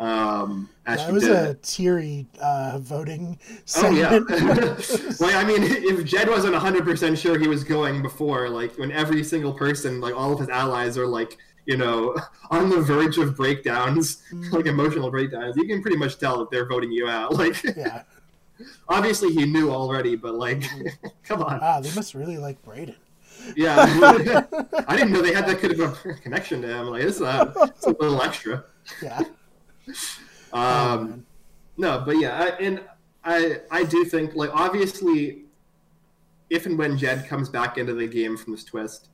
[0.00, 1.32] Um, as that was did.
[1.32, 3.38] a teary uh, voting
[3.76, 4.18] Oh yeah.
[4.26, 5.20] segment.
[5.20, 8.90] like I mean, if Jed wasn't hundred percent sure he was going before, like when
[8.92, 11.36] every single person, like all of his allies, are like
[11.66, 12.16] you know
[12.50, 16.66] on the verge of breakdowns, like emotional breakdowns, you can pretty much tell that they're
[16.66, 17.34] voting you out.
[17.34, 18.02] Like yeah.
[18.88, 20.64] obviously he knew already, but like
[21.24, 22.96] come on, Wow, they must really like Breydon.
[23.56, 23.84] yeah.
[24.88, 26.86] I didn't know they had that kind of a connection to him.
[26.88, 28.64] Like it's, uh, it's a little extra.
[29.02, 29.20] Yeah.
[30.52, 31.26] Um.
[31.76, 32.82] No, but yeah, I, and
[33.24, 35.44] I I do think like obviously,
[36.50, 39.08] if and when Jed comes back into the game from this twist,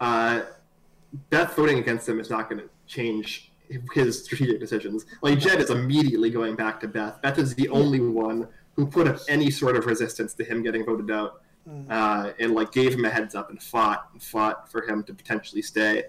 [0.00, 0.42] uh,
[1.30, 3.52] Beth voting against him is not going to change
[3.92, 5.06] his strategic decisions.
[5.22, 7.20] Like Jed is immediately going back to Beth.
[7.22, 10.84] Beth is the only one who put up any sort of resistance to him getting
[10.84, 11.42] voted out,
[11.90, 15.14] uh, and like gave him a heads up and fought and fought for him to
[15.14, 16.04] potentially stay.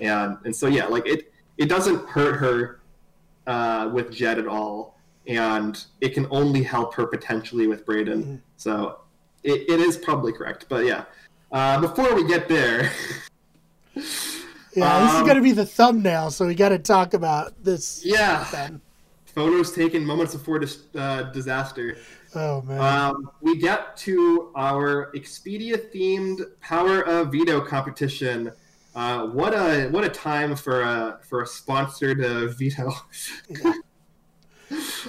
[0.00, 2.80] And and so yeah, like it it doesn't hurt her
[3.46, 8.24] uh, with Jed at all, and it can only help her potentially with Breydon.
[8.24, 8.40] Mhm.
[8.56, 9.00] So
[9.42, 10.66] it, it is probably correct.
[10.68, 11.04] But yeah,
[11.50, 12.90] uh, before we get there,
[14.74, 18.00] Yeah, this is Um, gonna be the thumbnail, so we got to talk about this.
[18.06, 18.80] yeah, Then.
[19.26, 21.98] photos taken moments before dis- uh, disaster.
[22.34, 22.80] Oh man.
[22.80, 28.50] Um, we get to our Expedia themed Power of Veto competition.
[28.94, 32.92] Uh, what a what a time for a for a sponsored uh, veto.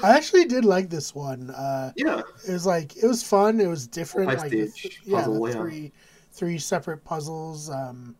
[0.01, 1.49] I actually did like this one.
[1.49, 3.59] Uh, yeah, it was like it was fun.
[3.59, 4.29] It was different.
[4.29, 5.55] High like the stage th- yeah, puzzle, yeah.
[5.55, 5.91] three
[6.31, 7.69] three separate puzzles.
[7.69, 8.15] Um,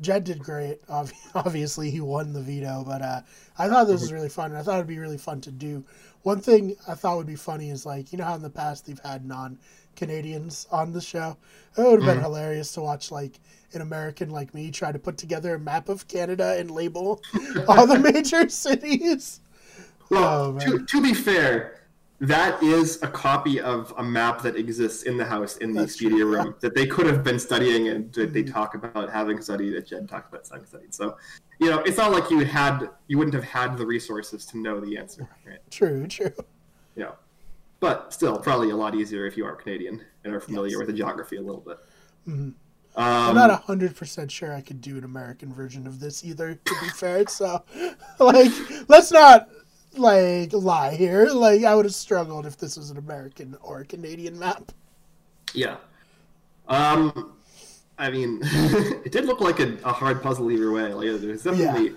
[0.00, 0.80] Jed did great.
[1.34, 3.20] Obviously, he won the veto, but uh,
[3.58, 4.50] I thought this was really fun.
[4.50, 5.84] and I thought it'd be really fun to do.
[6.22, 8.86] One thing I thought would be funny is like you know how in the past
[8.86, 9.58] they've had non
[9.96, 11.36] Canadians on the show.
[11.76, 12.22] It would have been Mhm.
[12.22, 13.40] hilarious to watch like
[13.72, 17.20] an American like me try to put together a map of Canada and label
[17.68, 19.40] all the major cities.
[20.10, 21.80] Well, Oh, to, to be fair,
[22.20, 25.96] that is a copy of a map that exists in the house in the That's
[25.96, 28.52] Expedia true, room that they could have been studying and they Mhm.
[28.52, 30.94] talk about having studied, that Jen talked about having studied.
[30.94, 31.16] So,
[31.58, 34.78] you know, it's not like you had you wouldn't have had the resources to know
[34.80, 35.58] the answer, right?
[35.70, 36.30] True, true.
[36.94, 37.12] Yeah.
[37.80, 40.78] But still, probably a lot easier if you are Canadian and are familiar Yes.
[40.78, 41.78] with the geography a little bit.
[42.26, 42.54] Mhm.
[42.96, 46.54] Um, I'm not hundred percent sure I could do an American version of this either.
[46.54, 47.64] To be fair, so
[48.20, 48.52] like
[48.88, 49.48] let's not
[49.96, 51.26] like lie here.
[51.26, 54.70] Like I would have struggled if this was an American or a Canadian map.
[55.54, 55.76] Yeah.
[56.68, 57.32] Um,
[57.98, 60.92] I mean, it did look like a, a hard puzzle either way.
[60.94, 61.94] Like there's definitely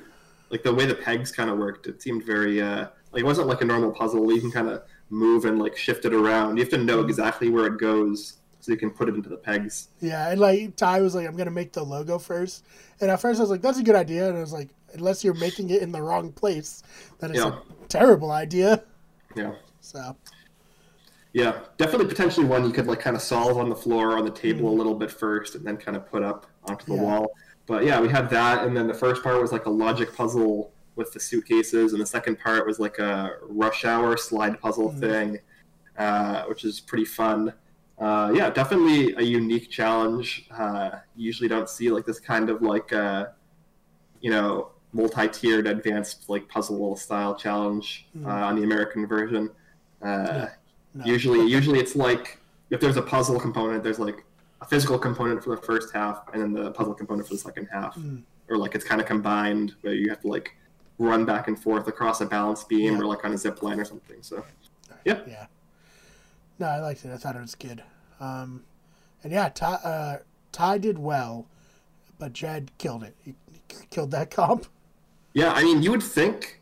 [0.50, 1.86] like the way the pegs kind of worked.
[1.88, 4.32] It seemed very uh, like it wasn't like a normal puzzle.
[4.34, 6.58] You can kind of move and like shift it around.
[6.58, 9.38] You have to know exactly where it goes so you can put it into the
[9.38, 9.90] pegs.
[10.02, 12.66] Yeah, and like Ty was like, I'm gonna make the logo first,
[13.00, 15.24] and at first I was like, that's a good idea, and I was like, unless
[15.24, 16.84] you're making it in the wrong place,
[17.20, 17.60] that is Yeah.
[17.60, 18.84] a terrible idea.
[19.36, 19.54] Yeah.
[19.82, 20.16] So
[21.34, 24.32] Yeah, definitely potentially one you could like kind of solve on the floor on the
[24.32, 27.04] table a little bit first, and then kind of put up onto the Mm-hmm.
[27.04, 27.20] Yeah.
[27.20, 27.32] wall.
[27.68, 30.72] But yeah, we had that, and then the first part was like a logic puzzle
[30.98, 35.00] with the suitcases, and the second part was like a rush hour slide puzzle Mhm.
[35.00, 35.40] thing,
[35.98, 37.54] uh, which is pretty fun.
[38.00, 40.48] Uh, yeah, definitely a unique challenge.
[40.52, 43.28] Uh, you usually don't see like this kind of like uh,
[44.22, 48.26] you know multi-tiered advanced like puzzle style challenge Mhm.
[48.26, 49.52] uh, on the American version.
[50.02, 50.50] Uh, Yeah.
[50.96, 51.06] no.
[51.06, 54.26] Usually, usually it's like if there's a puzzle component, there's like
[54.62, 57.68] a physical component for the first half, and then the puzzle component for the second
[57.72, 58.24] half, Mm.
[58.50, 60.56] or like it's kind of combined where you have to like
[60.98, 63.00] run back and forth across a balance beam Yeah.
[63.02, 64.18] or like on a zip line or something.
[64.22, 64.44] So
[65.06, 65.20] Yeah.
[65.28, 65.46] yeah.
[66.60, 67.14] No, I liked it.
[67.14, 67.84] I thought it was good.
[68.20, 68.64] Um,
[69.24, 70.18] and yeah, Ty, uh,
[70.52, 71.46] Ty did well,
[72.18, 73.16] but Jed killed it.
[73.24, 74.66] He, he killed that comp.
[75.34, 76.62] yeah, I mean, you would think.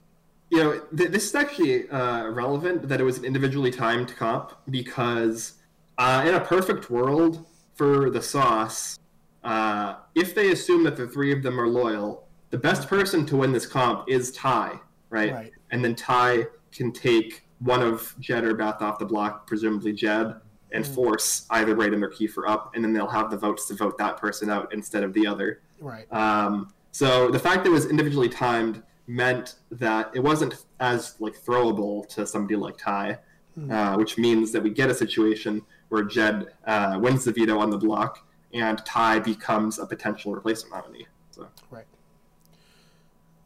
[0.52, 4.54] You know, th- this is actually uh, relevant that it was an individually timed comp
[4.70, 5.54] because
[5.98, 9.00] uh, in a perfect world for the sauce,
[9.44, 12.25] uh, if they assume that the three of them are loyal,
[12.56, 14.80] the best person to win this comp is Ty,
[15.10, 15.34] right?
[15.34, 15.52] Right.
[15.72, 20.36] And then Ty can take one of Jed or Beth off the block, presumably Jed,
[20.72, 20.96] and Mm.
[20.96, 24.16] force either Breydon or Kiefer up, and then they'll have the votes to vote that
[24.16, 25.60] person out instead of the other.
[25.82, 26.08] Right.
[26.14, 31.36] Um, So the fact that it was individually timed meant that it wasn't as like
[31.36, 33.20] throwable to somebody like Ty,
[33.60, 33.70] mm.
[33.70, 37.70] uh, which means that we get a situation where Jed uh, wins the veto on
[37.70, 41.08] the block and Ty becomes a potential replacement nominee.
[41.32, 41.48] So.
[41.70, 41.84] Right.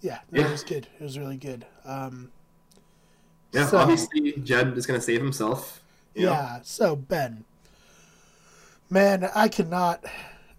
[0.02, 0.52] Yeah, yeah.
[0.52, 0.88] was good.
[1.00, 1.66] It was really good.
[1.86, 2.32] Um,
[3.52, 5.82] yeah, so, obviously Jed is going to save himself.
[6.14, 6.30] Yeah.
[6.30, 6.60] Know?
[6.64, 7.46] So Ben,
[8.90, 10.06] man, I cannot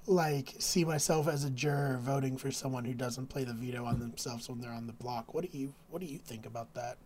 [0.06, 4.00] like see myself as a juror voting for someone who doesn't play the veto on
[4.00, 5.34] themselves when they're on the block.
[5.34, 6.96] What do you What do you think about that?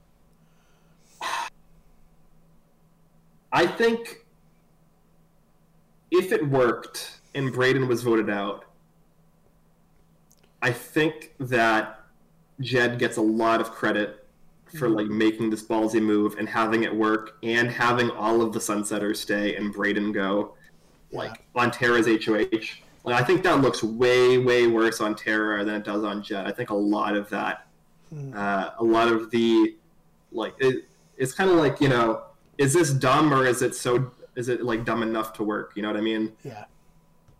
[3.53, 4.27] I think
[6.11, 8.65] if it worked and Breydon was voted out,
[10.63, 12.04] I think that
[12.61, 14.27] Jed gets a lot of credit
[14.79, 15.19] for like mm-hmm.
[15.19, 19.55] making this ballsy move and having it work and having all of the sunsetters stay
[19.57, 20.55] and Breydon go
[21.13, 22.81] like on Tara's HOH.
[23.05, 26.47] Like I think that looks way way worse on Tara than it does on Jed.
[26.47, 27.67] I think a lot of that,
[28.11, 28.33] hmm.
[28.35, 29.77] uh, a lot of the,
[30.33, 30.87] like it,
[31.17, 32.25] it's kind of like you know,
[32.59, 35.73] is this dumb or is it so is it like dumb enough to work?
[35.77, 36.33] You know what I mean?
[36.43, 36.65] Yeah.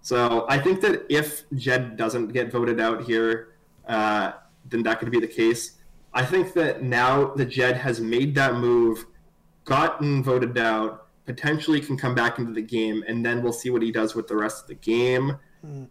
[0.03, 3.55] So I think that if Jed doesn't get voted out here,
[3.89, 4.33] uh,
[4.65, 5.79] then that could be the case.
[6.13, 9.05] I think that now that Jed has made that move,
[9.65, 13.83] gotten voted out, potentially can come back into the game, and then we'll see what
[13.83, 15.39] he does with the rest of the game.
[15.67, 15.89] Mm.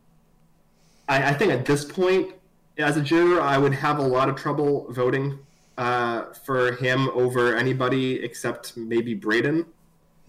[1.10, 2.34] I, I, think at this point,
[2.78, 5.40] as a juror, I would have a lot of trouble voting
[5.78, 9.66] uh, for him over anybody except maybe Breydon.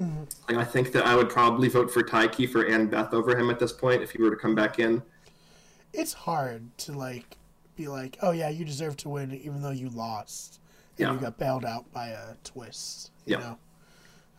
[0.01, 0.24] Mm-hmm.
[0.49, 3.51] Like, I think that I would probably vote for Ty Kiefer and Beth over him
[3.51, 5.03] at this point if he were to come back in.
[5.92, 7.36] It's hard to like
[7.77, 10.61] be like, oh yeah, you deserve to win even though you lost
[10.99, 11.12] and yeah.
[11.12, 13.11] you got bailed out by a twist.
[13.27, 13.41] You yeah.
[13.41, 13.59] know.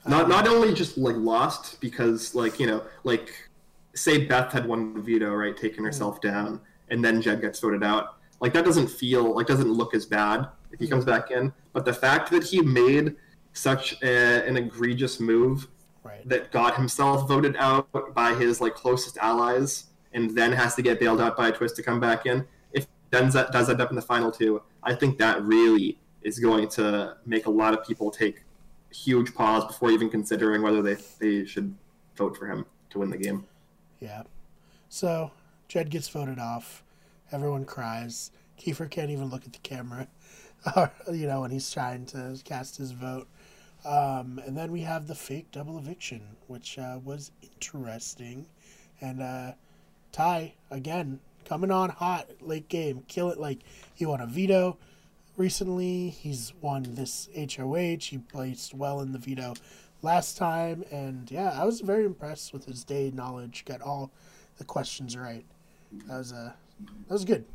[0.08, 3.50] Not um, not only just like lost because like you know like
[3.96, 5.86] say Beth had won the veto right, taking mm-hmm.
[5.86, 6.34] herself mm-hmm.
[6.34, 8.18] down, and then Jed gets voted out.
[8.40, 10.94] Like that doesn't feel like doesn't look as bad if he mm-hmm.
[10.94, 11.52] comes back in.
[11.74, 13.16] But the fact that he made
[13.54, 15.68] such a, an egregious move
[16.04, 16.28] right.
[16.28, 21.00] that got himself voted out by his like closest allies, and then has to get
[21.00, 22.46] bailed out by a twist to come back in.
[23.24, 27.16] Does does end up in the final two, I think that really is going to
[27.26, 28.44] make a lot of people take
[28.92, 31.74] huge pause before even considering whether they they should
[32.16, 33.46] vote for him to win the game.
[34.00, 34.24] Yeah.
[34.90, 35.32] So
[35.68, 36.84] Jed gets voted off.
[37.32, 38.32] Everyone cries.
[38.60, 40.08] Kiefer can't even look at the camera,
[41.12, 43.28] you know, when he's trying to cast his vote.
[43.84, 48.46] Um, and then we have the fake double eviction, which uh, was interesting.
[49.02, 49.52] And uh,
[50.12, 53.04] Ty, again, coming on hot late game.
[53.08, 53.60] Kill it like
[53.94, 54.78] he won a veto
[55.38, 56.10] recently.
[56.10, 57.98] He's won this HOH.
[58.02, 59.54] He placed well in the veto
[60.02, 60.84] last time.
[60.92, 63.64] And yeah, I was very impressed with his day knowledge.
[63.66, 64.12] Got all
[64.58, 65.46] the questions right.
[66.08, 66.52] That was, uh,
[67.08, 67.46] that was good.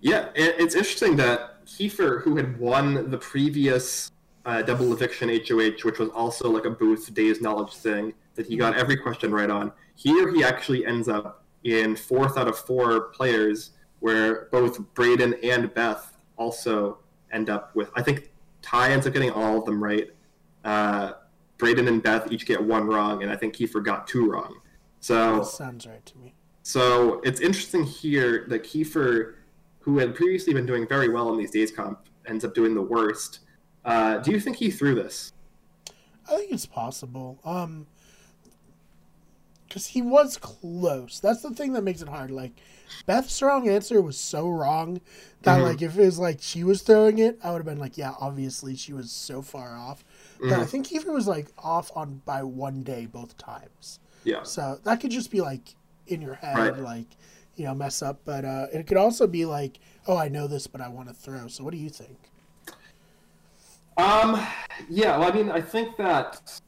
[0.00, 4.10] Yeah, it's interesting that Kiefer, who had won the previous
[4.46, 8.56] uh, double eviction HOH, which was also like a booth days knowledge thing that he
[8.56, 9.72] got every question right on.
[9.96, 15.72] Here he actually ends up in fourth out of four players, where both Breydon and
[15.74, 16.98] Beth also
[17.32, 17.90] end up with.
[17.94, 18.30] I think
[18.62, 20.10] Ty ends up getting all of them right.
[20.64, 21.12] Uh,
[21.58, 24.60] Breydon and Beth each get one wrong, and I think Kiefer got two wrong.
[25.00, 26.34] So that sounds right to me.
[26.62, 29.34] So it's interesting here that Kiefer,
[29.80, 32.82] who had previously been doing very well in these days comp, ends up doing the
[32.82, 33.40] worst.
[33.84, 35.32] Uh, do you think he threw this?
[36.30, 37.40] I think it's possible.
[37.44, 37.86] Um,
[39.70, 41.20] because he was close.
[41.20, 42.32] That's the thing that makes it hard.
[42.32, 42.52] Like
[43.06, 45.00] Beth's wrong answer was so wrong
[45.42, 45.64] that mm-hmm.
[45.64, 48.14] like if it was like she was throwing it, I would have been like, yeah,
[48.20, 50.04] obviously she was so far off.
[50.34, 50.50] Mm-hmm.
[50.50, 54.00] But I think Kiefer was like off on by one day both times.
[54.24, 54.42] Yeah.
[54.42, 55.76] So that could just be like
[56.08, 56.76] in your head, right.
[56.78, 57.06] like
[57.54, 58.20] you know, mess up.
[58.24, 61.14] But uh, it could also be like, oh, I know this, but I want to
[61.14, 61.46] throw.
[61.46, 62.18] So what do you think?
[63.96, 64.44] Um,
[64.88, 66.60] yeah, well, I mean, I think that,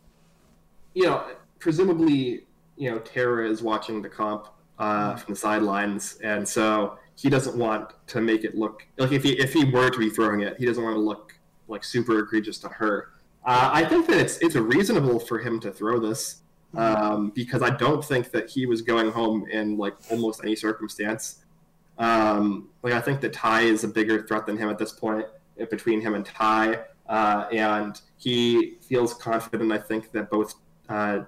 [0.93, 1.25] you know,
[1.59, 2.43] presumably,
[2.77, 4.49] you know, Tara is watching the comp
[4.79, 9.23] uh, from the sidelines, and so he doesn't want to make it look like if
[9.23, 12.19] he if he were to be throwing it, he doesn't want to look like super
[12.19, 13.11] egregious to her.
[13.45, 16.43] Uh, I think that it's it's reasonable for him to throw this
[16.75, 21.45] um, because I don't think that he was going home in like almost any circumstance.
[21.99, 25.27] Um, like I think that Ty is a bigger threat than him at this point
[25.71, 26.85] between him and Ty.
[27.09, 29.71] Uh, and he feels confident.
[29.73, 30.55] I think that both
[30.89, 31.21] uh,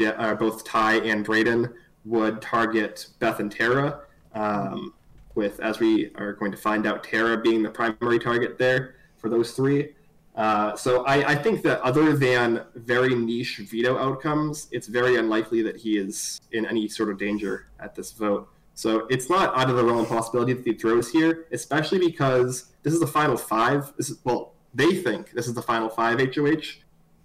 [0.00, 1.72] uh, both Ty and Breydon
[2.04, 4.00] would target Beth and Tara.
[4.34, 4.94] Um,
[5.34, 9.28] with as we are going to find out, Tara being the primary target there for
[9.28, 9.94] those three.
[10.34, 15.60] Uh, so I, I, think that other than very niche veto outcomes, it's very unlikely
[15.62, 18.48] that he is in any sort of danger at this vote.
[18.74, 22.72] So it's not out of the realm of possibility that he throws here, especially because
[22.82, 23.92] this is the final five.
[23.98, 26.78] This is well, they think this is the final five HOH,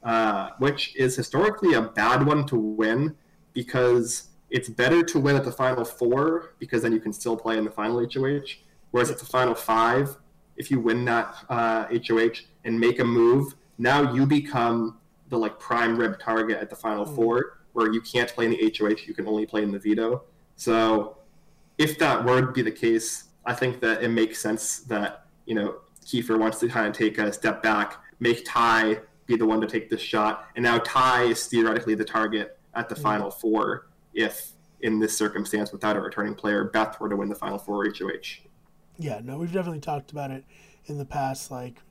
[0.04, 3.16] uh, which is historically a bad one to win
[3.54, 7.58] because it's better to win at the final four because then you can still play
[7.58, 8.56] in the final HOH.
[8.92, 10.18] Whereas at the final five,
[10.56, 14.98] if you win that uh, HOH and make a move, now you become
[15.30, 17.16] the like prime rib target at the final mm.
[17.16, 20.24] four, where you can't play in the HOH, you can only play in the veto.
[20.56, 21.18] So
[21.78, 25.56] if that were to be the case, I think that it makes sense that you
[25.56, 25.76] know
[26.06, 29.68] Kiefer wants to kind of take a step back, make Ty be the one to
[29.68, 33.02] take this shot, and now Ty is theoretically the target at the mm.
[33.02, 34.52] final four if
[34.82, 38.44] in this circumstance without a returning player, Beth were to win the final four HOH.
[38.98, 40.44] Yeah, no, we've definitely talked about it
[40.86, 41.82] in the past, like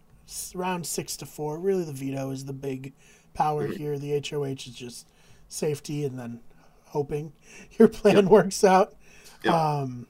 [0.55, 1.59] round six to four.
[1.59, 2.93] Really, the veto is the big
[3.35, 3.77] power mm-hmm.
[3.77, 3.99] here.
[3.99, 5.09] The HOH is just
[5.49, 6.41] safety and then
[6.87, 7.33] hoping
[7.79, 8.25] your plan yep.
[8.25, 8.95] works out.
[9.45, 9.55] Yep.
[9.55, 10.07] Um,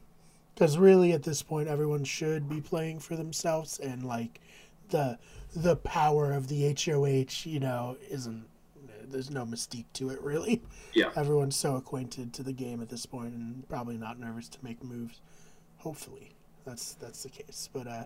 [0.54, 4.40] because really at this point everyone should be playing for themselves and like
[4.88, 5.18] the
[5.56, 8.44] the power of the HOH, you know, isn't
[9.08, 10.62] there's no mystique to it really.
[10.94, 11.10] Yeah.
[11.16, 14.82] Everyone's so acquainted to the game at this point and probably not nervous to make
[14.82, 15.20] moves.
[15.78, 16.32] Hopefully.
[16.64, 17.68] That's that's the case.
[17.72, 18.04] But uh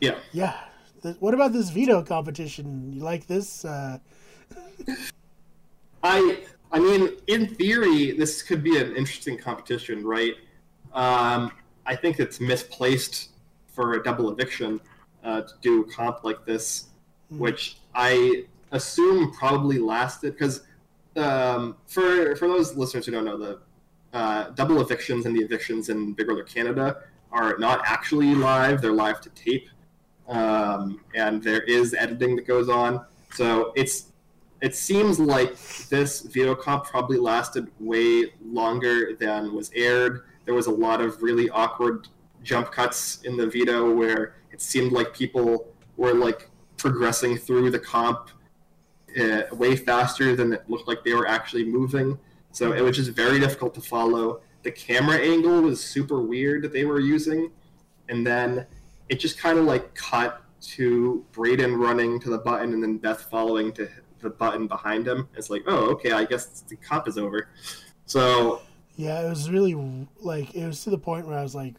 [0.00, 0.18] Yeah.
[0.32, 0.58] Yeah.
[1.02, 2.92] The, what about this veto competition?
[2.92, 3.64] You like this?
[3.64, 3.98] Uh
[6.02, 6.40] I
[6.72, 10.34] I mean, in theory, this could be an interesting competition, right?
[10.94, 11.52] Um,
[11.84, 13.30] I think it's misplaced
[13.66, 14.80] for a double eviction
[15.22, 16.88] uh, to do a comp like this,
[17.32, 17.38] mm.
[17.38, 20.62] which I assume probably lasted because
[21.16, 23.60] um, for for those listeners who don't know the
[24.12, 28.92] uh, double evictions and the evictions in Big Brother Canada are not actually live; they're
[28.92, 29.68] live to tape,
[30.28, 33.04] um, and there is editing that goes on.
[33.32, 34.12] So it's
[34.60, 35.56] it seems like
[35.88, 40.22] this veto comp probably lasted way longer than was aired.
[40.44, 42.08] There was a lot of really awkward
[42.42, 47.78] jump cuts in the veto where it seemed like people were like progressing through the
[47.78, 48.30] comp
[49.20, 52.18] uh, way faster than it looked like they were actually moving.
[52.52, 54.42] So it was just very difficult to follow.
[54.62, 57.50] The camera angle was super weird that they were using,
[58.08, 58.66] and then
[59.08, 63.22] it just kind of like cut to Breydon running to the button and then Beth
[63.22, 63.88] following to
[64.20, 65.28] the button behind him.
[65.36, 67.48] It's like, oh, okay, I guess the comp is over.
[68.06, 68.62] So
[68.96, 69.74] yeah, it was really
[70.20, 71.74] like it was to the point where I was like,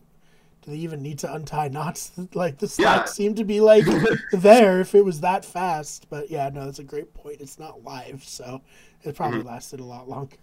[0.63, 2.11] do they even need to untie knots?
[2.33, 3.05] Like the slack yeah.
[3.05, 3.85] seemed to be like
[4.33, 6.07] there if it was that fast.
[6.09, 7.41] But yeah, no, that's a great point.
[7.41, 8.61] It's not live, so
[9.03, 9.49] it probably mm-hmm.
[9.49, 10.37] lasted a lot longer.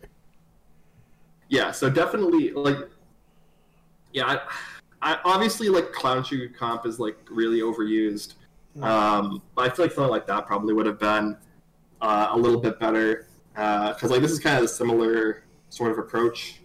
[1.48, 2.76] Yeah, so definitely like,
[4.12, 4.26] yeah,
[5.02, 8.34] I, I obviously like clown shoe comp is like really overused.
[8.76, 8.84] Mm-hmm.
[8.84, 11.36] Um, but I feel like something like that probably would have been
[12.00, 15.90] uh, a little bit better because uh, like this is kind of a similar sort
[15.90, 16.60] of approach,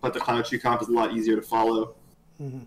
[0.00, 1.96] but the Clown Shoe comp is a lot easier to follow.
[2.40, 2.60] Mm-hmm.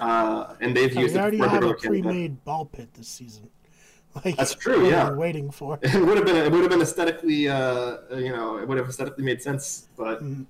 [0.00, 3.48] Uh, and they've used already it have a pre-made ball pit this season.
[4.24, 4.90] Like, That's true.
[4.90, 8.58] Yeah, waiting for it would have been it would have been aesthetically uh, you know
[8.58, 10.20] it would have aesthetically made sense, but.
[10.22, 10.42] Mm-hmm.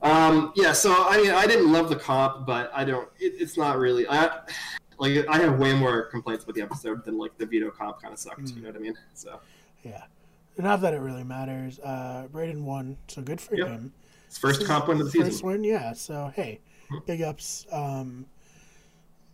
[0.00, 3.08] Um, yeah, so I mean, I didn't love the comp, but I don't.
[3.18, 4.06] It, it's not really.
[4.06, 4.40] I
[4.98, 5.26] like.
[5.28, 8.20] I have way more complaints with the episode than like the veto comp kind of
[8.20, 8.42] sucked.
[8.42, 8.56] Mm.
[8.56, 8.98] You know what I mean?
[9.14, 9.40] So.
[9.82, 10.02] Yeah.
[10.58, 11.78] Not that it really matters.
[11.78, 13.68] Uh, Breydon won, so good for yep.
[13.68, 13.92] him.
[14.26, 15.30] His first comp win of the season.
[15.30, 15.92] First win, yeah.
[15.92, 16.98] So hey, mm-hmm.
[17.06, 17.66] big ups.
[17.70, 18.26] Um,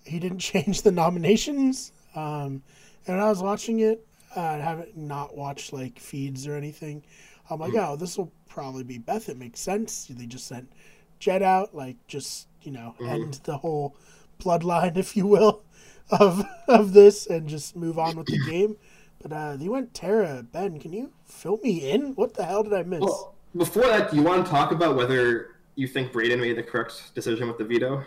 [0.05, 1.93] he didn't change the nominations.
[2.15, 2.63] Um,
[3.07, 7.03] and I was watching it, uh, I haven't not watched like feeds or anything.
[7.51, 9.29] I'm like, oh, this will probably be Beth.
[9.29, 10.07] It makes sense.
[10.09, 10.71] They just sent
[11.19, 13.09] Jed out, like just you know, mm-hmm.
[13.09, 13.97] end the whole
[14.41, 15.63] bloodline, if you will,
[16.11, 18.77] of of this, and just move on with the game.
[19.23, 20.43] But uh, you went Tara.
[20.43, 22.15] Ben, can you fill me in?
[22.15, 23.01] What the hell did I miss?
[23.01, 26.63] Well, before that, do you want to talk about whether you think Breydon made the
[26.63, 28.05] correct decision with the veto?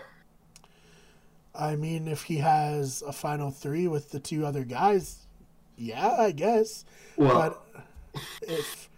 [1.57, 5.27] I mean, if he has a final three with the two other guys,
[5.77, 6.85] yeah, I guess.
[7.15, 7.59] Well,
[8.13, 8.89] but if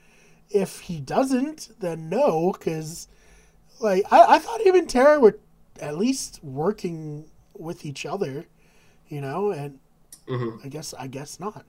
[0.49, 3.07] if he doesn't, then no, because
[3.79, 5.39] like I, I thought him and Tara were
[5.79, 7.25] at least working
[7.57, 8.45] with each other,
[9.07, 9.79] you know, and
[10.27, 10.65] mm-hmm.
[10.65, 11.65] I guess I guess not.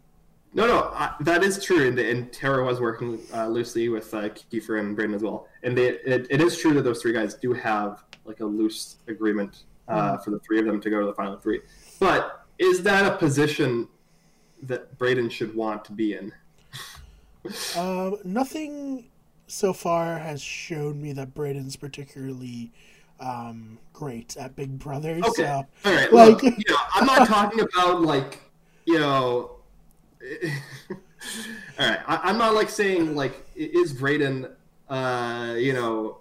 [0.53, 1.87] No, no, uh, that is true.
[1.87, 5.47] And, and Tara was working uh, loosely with uh, Kiefer and Breydon as well.
[5.63, 8.97] And they, it, it is true that those three guys do have like a loose
[9.07, 11.61] agreement uh, for the three of them to go to the final three.
[11.99, 13.89] But is that a position
[14.63, 16.33] that Breydon should want to be in?
[17.75, 19.09] Um, nothing
[19.47, 22.71] so far has shown me that Breydon's particularly
[23.19, 25.21] um, great at Big Brother.
[25.25, 25.43] Okay.
[25.43, 26.13] So, All right.
[26.13, 28.41] Like, Look, you know, I'm not talking about like,
[28.85, 29.57] you know,
[31.79, 34.51] all right, I, am not like saying like is Breydon,
[34.89, 36.19] uh, you know,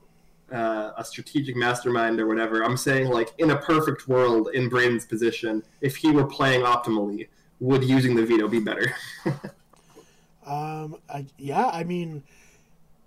[0.51, 2.63] uh, a strategic mastermind or whatever.
[2.63, 7.27] I'm saying like in a perfect world, in Breydon's position, if he were playing optimally,
[7.59, 8.93] would using the veto be better?
[10.45, 12.23] um, I, yeah, I mean,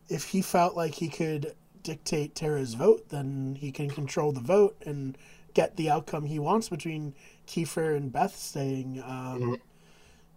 [0.09, 4.77] if he felt like he could dictate Tara's vote, then he can control the vote
[4.85, 5.17] and
[5.55, 7.15] get the outcome he wants between
[7.47, 9.03] Kiefer and Beth staying.
[9.03, 9.55] Um, mm-hmm.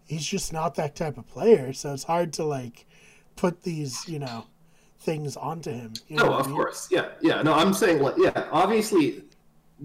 [0.07, 2.85] He's just not that type of player, so it's hard to like
[3.35, 4.45] put these, you know,
[4.99, 5.93] things onto him.
[6.07, 6.55] You know of I mean?
[6.55, 7.41] course, yeah, yeah.
[7.41, 9.23] No, I'm saying like, yeah, obviously,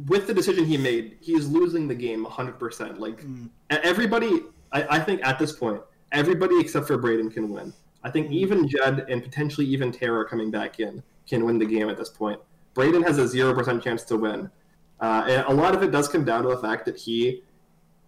[0.07, 2.59] with the decision he made, he's losing the game 100.
[2.59, 3.49] percent Like mm.
[3.71, 4.41] everybody,
[4.73, 5.81] I, I, think at this point,
[6.13, 7.73] everybody except for Breydon can win.
[8.03, 8.35] I think mm.
[8.35, 12.09] even Jed and potentially even Tara coming back in can win the game at this
[12.09, 12.41] point.
[12.75, 14.51] Breydon has a zero percent chance to win.
[15.01, 17.43] Uh, and a lot of it does come down to the fact that he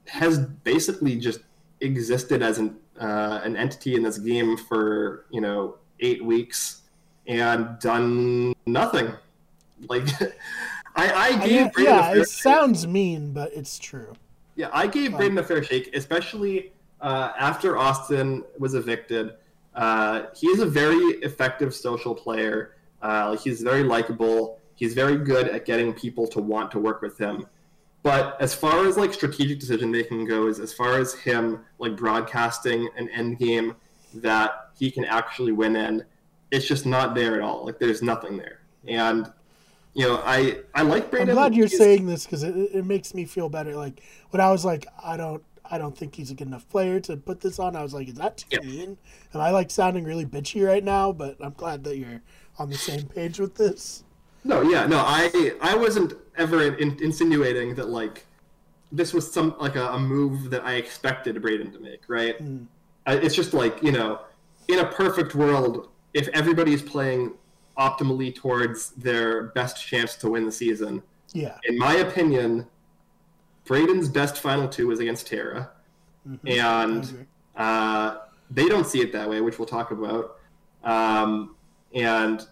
[0.08, 1.40] has basically just
[1.80, 6.81] existed as an uh, an entity in this game for you know eight weeks
[7.26, 9.12] and done nothing.
[9.88, 10.04] Like
[10.96, 12.26] I, I gave I yeah, it shake.
[12.26, 14.14] sounds mean, but it's true.
[14.56, 19.34] Yeah, I gave um, Breydon a fair shake, especially uh, after Austin was evicted.
[19.74, 22.76] Uh, he is a very effective social player.
[23.00, 24.60] Uh, he's very likable.
[24.74, 27.46] He's very good at getting people to want to work with him.
[28.02, 32.88] But as far as like strategic decision making goes, as far as him like broadcasting
[32.96, 33.76] an end game
[34.14, 36.04] that he can actually win in,
[36.52, 37.64] it's just not there at all.
[37.64, 38.60] Like there's nothing there.
[38.86, 39.32] And
[39.94, 41.30] you know, I I like Brandon.
[41.30, 43.74] I'm glad you're saying this because it, it makes me feel better.
[43.74, 47.00] Like when I was like, I don't I don't think he's a good enough player
[47.00, 47.74] to put this on.
[47.74, 48.60] I was like, is that too yeah.
[48.60, 48.98] mean?
[49.32, 52.20] And I like sounding really bitchy right now, but I'm glad that you're
[52.58, 54.04] on the same page with this.
[54.44, 58.26] No, yeah, no, I I wasn't ever in, insinuating that like
[58.90, 62.38] this was some like a, a, move that I expected Breydon to make, right?
[62.42, 62.66] Mm.
[63.06, 64.20] it's just like you know,
[64.68, 67.34] in a perfect world, if everybody's playing
[67.78, 71.02] optimally towards their best chance to win the season,
[71.32, 72.66] yeah, in my opinion,
[73.64, 75.70] Breydon's best final two was against Tara,
[76.28, 76.48] mm-hmm.
[76.48, 78.18] and uh,
[78.50, 80.36] they don't see it that way, which we'll talk about.
[80.84, 81.56] Um,
[81.94, 82.46] and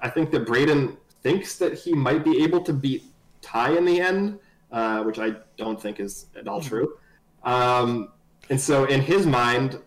[0.00, 3.04] I think that Breydon thinks that he might be able to beat
[3.40, 4.38] Ty in the end,
[4.70, 6.68] uh, which I don't think is at all mm-hmm.
[6.68, 6.98] true.
[7.42, 8.12] Um,
[8.50, 9.78] and so, in his mind,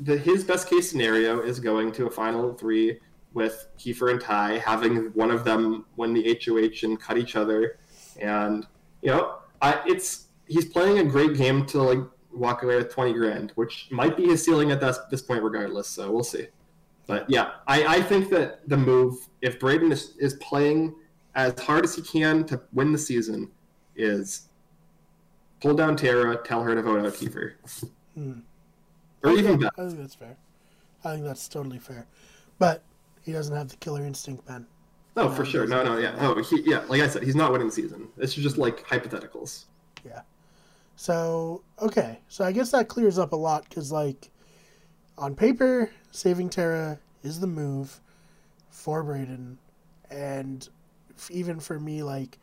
[0.00, 2.98] the, his best case scenario is going to a final three
[3.34, 7.78] with Kiefer and Ty, having one of them win the HOH and cut each other.
[8.20, 8.66] And,
[9.02, 11.98] you know, I, it's he's playing a great game to like
[12.32, 15.88] walk away with 20 grand, which might be his ceiling at this, this point, regardless.
[15.88, 16.46] So we'll see.
[17.06, 20.94] But yeah, I, I think that the move, if Breydon is, is playing
[21.34, 23.50] as hard as he can to win the season,
[23.96, 24.48] is
[25.60, 27.54] pull down Tara, tell her to vote out Kiefer.
[28.14, 28.40] Hmm.
[29.22, 29.72] Or even Beth.
[29.78, 30.36] I think that's fair.
[31.04, 32.06] I think that's totally fair.
[32.58, 32.82] But
[33.22, 34.66] he doesn't have the killer instinct, man.
[35.16, 35.66] No, for sure.
[35.66, 36.14] No, no, yeah.
[36.20, 38.08] No, he, yeah, like I said, he's not winning the season.
[38.16, 39.64] This is just like hypotheticals.
[40.04, 40.20] Yeah.
[40.96, 42.20] So, okay.
[42.28, 44.30] So I guess that clears up a lot because, like,
[45.16, 48.00] on paper, saving Terra is the move
[48.70, 49.56] for Breydon,
[50.10, 50.68] and
[51.30, 52.38] even for me, like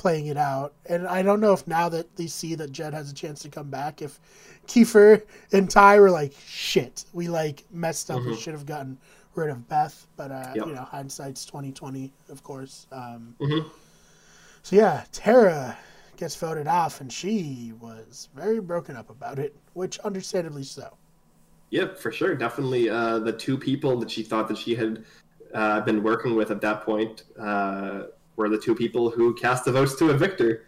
[0.00, 0.72] playing it out.
[0.86, 3.50] And I don't know if now that they see that Jed has a chance to
[3.50, 4.18] come back, if
[4.66, 5.22] Kiefer
[5.52, 8.20] and Ty were like, "Shit, we like messed up.
[8.20, 8.30] Mm-hmm.
[8.30, 8.96] We should have gotten
[9.34, 10.66] rid of Beth." But uh, yep.
[10.66, 12.86] you know, hindsight's twenty twenty, of course.
[12.90, 13.68] Um, mm-hmm.
[14.62, 15.76] So yeah, Tara
[16.16, 20.96] gets voted off, and she was very broken up about it, which understandably so.
[21.70, 22.34] Yep, for sure.
[22.34, 25.04] Definitely uh, the two people that she thought that she had
[25.52, 28.04] uh, been working with at that point uh,
[28.40, 30.64] were the two people who cast the votes to a victor.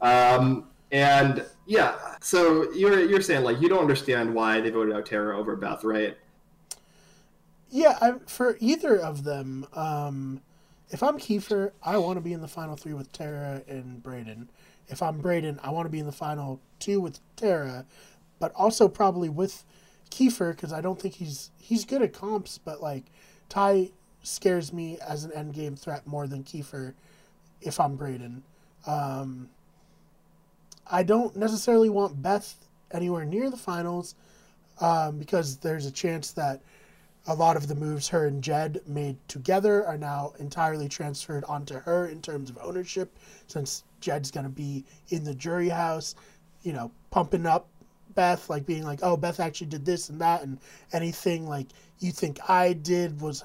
[0.00, 5.06] Um, and yeah, so you're you're saying like you don't understand why they voted out
[5.06, 6.16] Tara over Beth, right?
[7.70, 10.40] Yeah, I, for either of them, um,
[10.88, 14.48] if I'm Kiefer, I want to be in the final three with Tara and Breydon.
[14.88, 17.84] If I'm Breydon, I want to be in the final two with Tara,
[18.40, 19.64] but also probably with
[20.10, 23.04] Kiefer because I don't think he's he's good at comps, but like
[23.48, 23.90] Ty
[24.22, 26.94] scares me as an end game threat more than Kiefer
[27.62, 28.42] if I'm Breydon.
[28.86, 29.48] Um,
[30.86, 32.54] I don't necessarily want Beth
[32.90, 34.14] anywhere near the finals
[34.80, 36.60] um, because there's a chance that
[37.26, 41.74] a lot of the moves her and Jed made together are now entirely transferred onto
[41.74, 46.14] her in terms of ownership since Jed's going to be in the jury house,
[46.62, 47.68] you know, pumping up
[48.14, 50.58] Beth, like being like, oh, Beth actually did this and that, and
[50.92, 51.68] anything like
[52.00, 53.44] you think I did was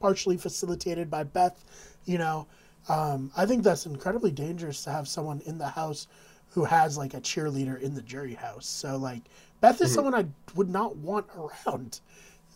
[0.00, 1.64] partially facilitated by Beth,
[2.04, 2.46] you know.
[2.88, 6.06] Um, I think that's incredibly dangerous to have someone in the house
[6.50, 8.66] who has like a cheerleader in the jury house.
[8.66, 9.22] So like
[9.60, 9.94] Beth is mm-hmm.
[9.94, 12.00] someone I would not want around,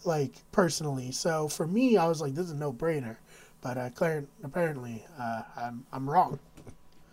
[0.04, 1.10] like personally.
[1.12, 3.16] So for me, I was like, this is a no brainer.
[3.60, 6.38] but uh, Claire, apparently uh, I'm I'm wrong.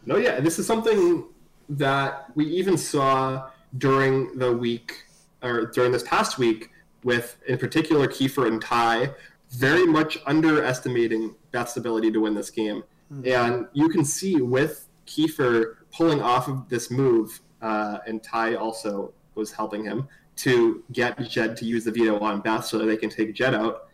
[0.06, 1.24] No, yeah, this is something
[1.70, 5.04] that we even saw during the week
[5.42, 6.70] or during this past week
[7.04, 9.12] with, in particular, Kiefer and Ty,
[9.52, 12.84] very much underestimating Beth's ability to win this game.
[13.12, 13.28] Mm-hmm.
[13.28, 19.14] And you can see with Kiefer pulling off of this move, uh, and Ty also
[19.36, 22.98] was helping him to get Jed to use the veto on Beth so that they
[22.98, 23.90] can take Jed out.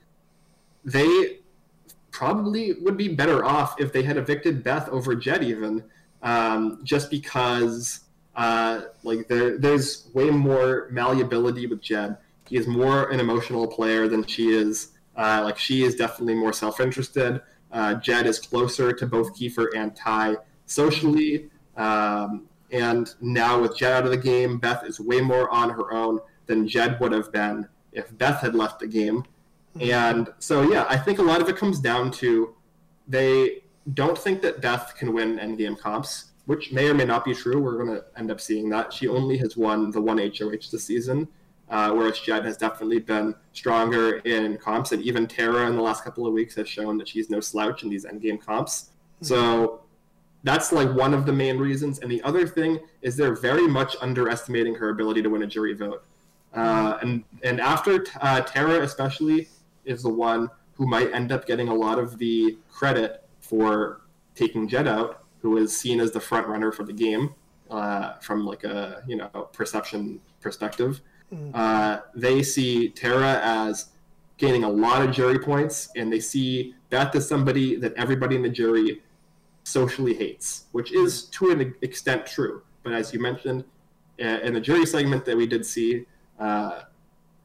[0.84, 1.40] They
[2.12, 5.84] probably would be better off if they had evicted Beth over Jed, even
[6.24, 8.02] um, just because
[8.36, 12.18] uh, like there, there's way more malleability with Jed.
[12.48, 14.90] He is more an emotional player than she is.
[15.16, 17.42] Uh, like she is definitely more self-interested.
[17.72, 21.50] Uh, Jed is closer to both Kiefer and Ty socially.
[21.78, 25.92] Um, and now with Jed out of the game, Beth is way more on her
[25.92, 29.26] own than Jed would have been if Beth had left the game.
[29.80, 32.56] And so, yeah, I think a lot of it comes down to
[33.08, 33.64] they
[33.94, 37.62] don't think that Beth can win endgame comps, which may or may not be true.
[37.62, 38.92] We're going to end up seeing that.
[38.92, 41.28] She only has won the one HOH this season,
[41.72, 44.92] uh, whereas Jed has definitely been stronger in comps.
[44.92, 47.82] And even Tara in the last couple of weeks has shown that she's no slouch
[47.84, 48.90] in these endgame comps.
[49.16, 49.26] Mm-hmm.
[49.26, 49.82] So
[50.44, 52.00] that's like one of the main reasons.
[52.00, 55.74] And the other thing is they're very much underestimating her ability to win a jury
[55.74, 56.04] vote.
[56.54, 59.48] Uh, and and after uh, Tara especially
[59.86, 64.02] is the one who might end up getting a lot of the credit for
[64.36, 67.34] taking Jed out, who is seen as the front runner for the game
[67.70, 71.00] uh, from like a you know perception perspective.
[71.34, 71.52] Mm.
[71.54, 73.90] Uh, they see Tara as
[74.38, 78.42] gaining a lot of jury points, and they see Beth as somebody that everybody in
[78.42, 79.02] the jury
[79.64, 82.64] socially hates, which is to an extent true.
[82.84, 83.64] But as you mentioned
[84.20, 86.06] uh, in the jury segment that we did see,
[86.40, 86.82] uh,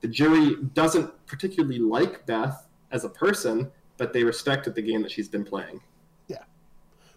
[0.01, 5.11] the jury doesn't particularly like Beth as a person, but they respected the game that
[5.11, 5.81] she's been playing.
[6.29, 6.45] Yeah,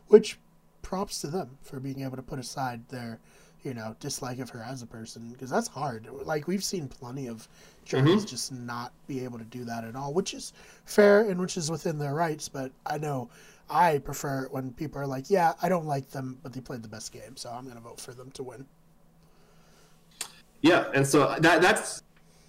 [0.08, 0.40] which
[0.82, 3.20] props to them for being able to put aside their,
[3.64, 6.08] you know, dislike of her as a person because that's hard.
[6.24, 7.48] Like we've seen plenty of
[7.86, 8.26] juries mm-hmm.
[8.26, 10.54] just not be able to do that at all, which is
[10.86, 12.48] fair and which is within their rights.
[12.48, 13.30] But I know
[13.70, 16.90] I prefer when people are like, "Yeah, I don't like them, but they played the
[16.90, 18.66] best game, so I'm going to vote for them to win."
[20.62, 22.04] Yeah, and so that that's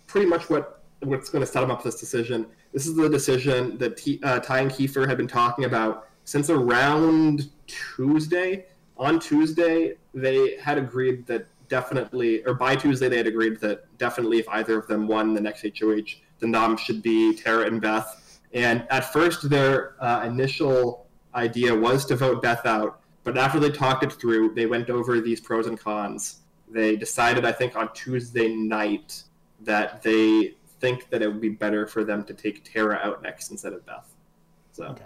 [0.06, 2.46] pretty much what what's going to set them up for this decision.
[2.72, 6.50] This is the decision that T, uh, Ty and Kiefer have been talking about since
[6.50, 8.66] around Tuesday.
[9.01, 14.40] On Tuesday, they had agreed that definitely, or by Tuesday, they had agreed that definitely,
[14.40, 18.40] if either of them won the next HOH, the nom should be Tara and Beth.
[18.53, 23.70] And at first, their uh, initial idea was to vote Beth out, but after they
[23.70, 26.40] talked it through, they went over these pros and cons.
[26.68, 29.22] They decided, I think, on Tuesday night
[29.62, 33.51] that they think that it would be better for them to take Tara out next
[33.51, 34.14] instead of Beth.
[34.72, 35.05] So okay.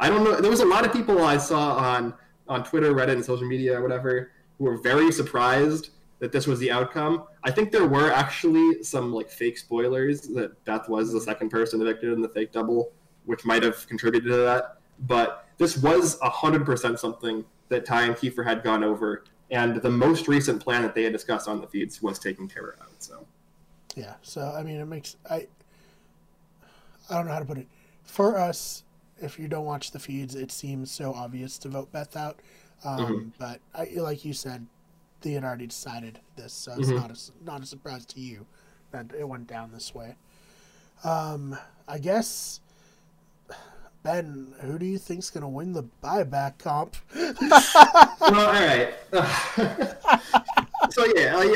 [0.00, 0.40] I don't know.
[0.40, 2.14] There was a lot of people I saw on
[2.48, 6.58] on Twitter, Reddit, and social media or whatever who were very surprised that this was
[6.58, 7.24] the outcome.
[7.44, 11.80] I think there were actually some like fake spoilers that Beth was the second person
[11.80, 12.92] evicted in the fake double,
[13.24, 14.78] which might have contributed to that.
[15.00, 19.90] But this was hundred percent something that Ty and Kiefer had gone over, and the
[19.90, 22.90] most recent plan that they had discussed on the feeds was taking Tara out.
[22.98, 23.24] So
[23.94, 24.14] yeah.
[24.22, 25.46] So I mean, it makes I.
[27.10, 27.68] I don't know how to put it.
[28.02, 28.82] For us,
[29.20, 32.40] if you don't watch the feeds, it seems so obvious to vote Beth out.
[32.84, 33.28] Um, mm-hmm.
[33.38, 34.66] But I, like you said,
[35.20, 36.96] they had already decided this, so it's mm-hmm.
[36.96, 38.46] not a, not a surprise to you
[38.92, 40.16] that it went down this way.
[41.04, 41.56] Um,
[41.86, 42.60] I guess
[44.02, 46.96] Ben, who do you think's gonna win the buyback comp?
[47.14, 47.36] well,
[48.20, 48.94] all right.
[50.90, 51.54] so yeah,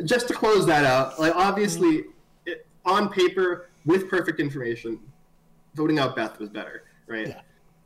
[0.04, 2.04] just to close that out, like obviously,
[2.46, 4.98] it, on paper with perfect information,
[5.76, 7.28] voting out Beth was better, right?
[7.28, 7.40] Yeah.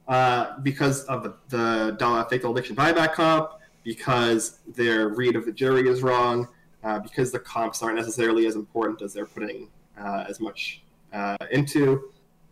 [0.08, 3.52] Uh, because of the, the dollar fake addiction buyback comp,
[3.84, 6.48] because their read of the jury is wrong,
[6.82, 9.68] uh, because the comps aren't necessarily as important as they're putting
[9.98, 10.82] uh, as much
[11.12, 12.10] uh, into.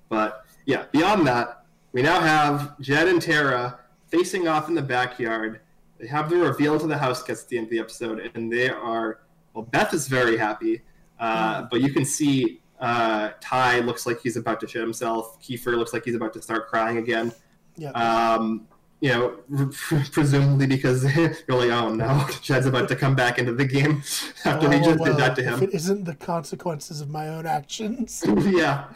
[0.08, 3.78] But yeah, beyond that, we now have Jed and Tara
[4.08, 5.60] facing off in the backyard
[5.98, 8.52] they have the reveal to the house guests at the end of the episode, and
[8.52, 9.20] they are
[9.52, 9.64] well.
[9.64, 10.82] Beth is very happy,
[11.18, 11.70] uh, mm.
[11.70, 15.40] but you can see uh, Ty looks like he's about to shit himself.
[15.42, 17.32] Kiefer looks like he's about to start crying again.
[17.76, 17.90] Yeah.
[17.90, 18.66] Um,
[19.00, 19.68] you know,
[20.12, 24.02] presumably because you're like, oh no, Chad's about to come back into the game
[24.44, 25.54] after he just well, did that to him.
[25.54, 28.24] If it isn't the consequences of my own actions.
[28.26, 28.86] yeah.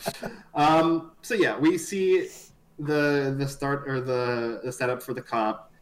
[0.55, 2.28] Um, so yeah, we see
[2.78, 5.72] the the start or the the setup for the cop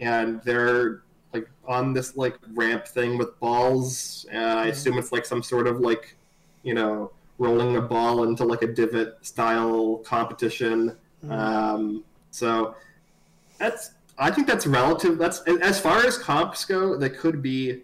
[0.00, 1.02] and they're
[1.32, 4.26] like on this like ramp thing with balls.
[4.30, 4.70] And I mm-hmm.
[4.70, 6.16] assume it's like some sort of like,
[6.62, 10.96] you know, rolling a ball into like a divot style competition.
[11.24, 11.32] Mm-hmm.
[11.32, 12.76] Um, so
[13.58, 15.18] that's I think that's relative.
[15.18, 17.82] That's as far as comps go, that could be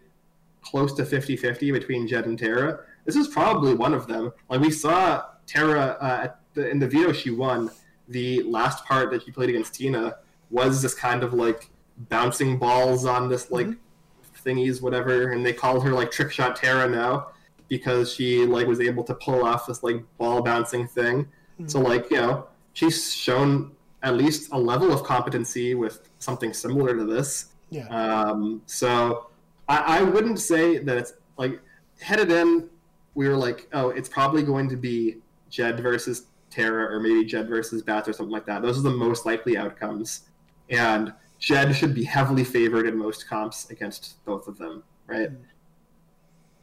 [0.61, 2.81] close to 50-50 between Jed and Tara.
[3.07, 4.33] This is probably one of them.
[4.51, 7.71] Like we saw Tara uh, the, in the veto she won.
[8.09, 10.17] The last part that she played against Tina
[10.51, 11.71] was this kind of like
[12.11, 14.49] bouncing balls on this like mm-hmm.
[14.49, 17.29] thingies, whatever, and they call her like trick shot Tara now
[17.69, 21.25] because she like was able to pull off this like ball bouncing thing.
[21.25, 21.69] Mm-hmm.
[21.69, 26.97] So like you know she's shown at least a level of competency with something similar
[26.97, 27.47] to this.
[27.71, 27.89] Yeah.
[27.89, 29.29] Um, so
[29.69, 31.61] I, I wouldn't say that it's like
[32.01, 32.69] headed in.
[33.15, 35.17] We were like, oh, it's probably going to be
[35.49, 38.63] Jed versus Tara, or maybe Jed versus Beth, or something like that.
[38.63, 40.29] Those are the most likely outcomes,
[40.69, 45.31] and Jed should be heavily favored in most comps against both of them, right?
[45.31, 45.39] Mm.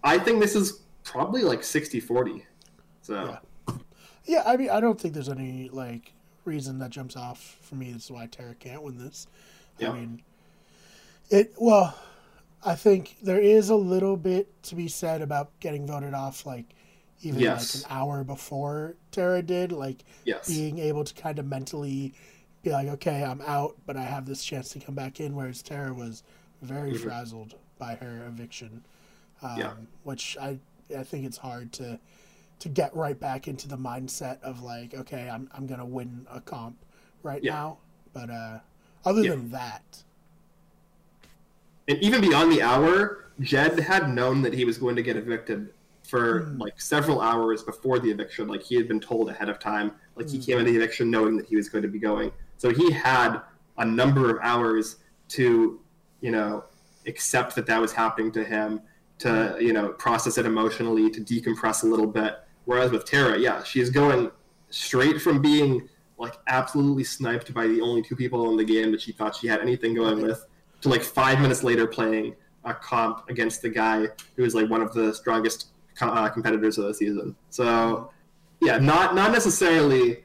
[0.03, 2.43] I think this is probably like 60-40.
[3.01, 3.37] So.
[3.67, 3.75] Yeah.
[4.25, 6.13] yeah, I mean, I don't think there's any like
[6.45, 9.27] reason that jumps off for me as to why Tara can't win this.
[9.79, 9.91] Yeah.
[9.91, 10.21] I mean,
[11.29, 11.53] it.
[11.57, 11.97] Well,
[12.65, 16.65] I think there is a little bit to be said about getting voted off, like
[17.21, 17.75] even yes.
[17.75, 20.47] like an hour before Tara did, like yes.
[20.47, 22.13] being able to kind of mentally
[22.61, 25.35] be like, okay, I'm out, but I have this chance to come back in.
[25.35, 26.23] Whereas Tara was
[26.61, 27.03] very mm-hmm.
[27.03, 28.83] frazzled by her eviction,
[29.41, 29.73] um, yeah.
[30.03, 30.59] which I
[30.97, 31.99] I think it's hard to
[32.59, 36.39] to get right back into the mindset of like, okay, I'm I'm gonna win a
[36.39, 36.77] comp
[37.21, 37.53] right yeah.
[37.53, 37.77] now.
[38.13, 38.59] But uh,
[39.05, 39.31] other yeah.
[39.31, 40.03] than that,
[41.87, 45.73] and even beyond the hour, Jed had known that he was going to get evicted
[46.03, 46.59] for mm.
[46.59, 48.47] like several hours before the eviction.
[48.47, 49.93] Like he had been told ahead of time.
[50.15, 50.45] Like he mm.
[50.45, 52.31] came into the eviction knowing that he was going to be going.
[52.57, 53.39] So he had
[53.77, 54.97] a number of hours
[55.29, 55.79] to,
[56.21, 56.63] you know,
[57.05, 58.81] accept that that was happening to him,
[59.23, 62.35] to you know process it emotionally, to decompress a little bit.
[62.65, 64.31] Whereas with Tara, yeah, she is going
[64.69, 69.01] straight from being like absolutely sniped by the only two people in the game that
[69.01, 70.45] she thought she had anything going with,
[70.81, 74.81] to like five minutes later playing a comp against the guy who is like one
[74.81, 75.67] of the strongest
[75.99, 77.35] uh, competitors of the season.
[77.49, 78.11] So
[78.61, 80.23] yeah, not not necessarily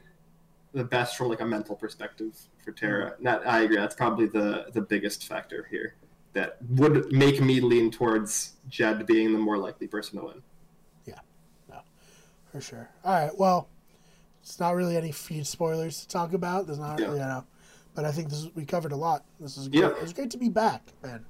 [0.73, 3.15] the best from like a mental perspective for Tara.
[3.19, 3.77] Not, I agree.
[3.77, 5.95] That's probably the the biggest factor here
[6.33, 10.41] that would make me lean towards Jed being the more likely person to win
[11.05, 11.19] Yeah,
[11.69, 11.79] no,
[12.51, 12.89] for sure.
[13.03, 13.67] All right, well,
[14.41, 16.67] it's not really any feed spoilers to talk about.
[16.67, 17.11] There's not, yeah.
[17.11, 17.43] you know,
[17.95, 19.25] but I think this is, we covered a lot.
[19.39, 19.81] This is great.
[19.81, 19.93] Yeah.
[20.01, 21.25] It's great to be back, man.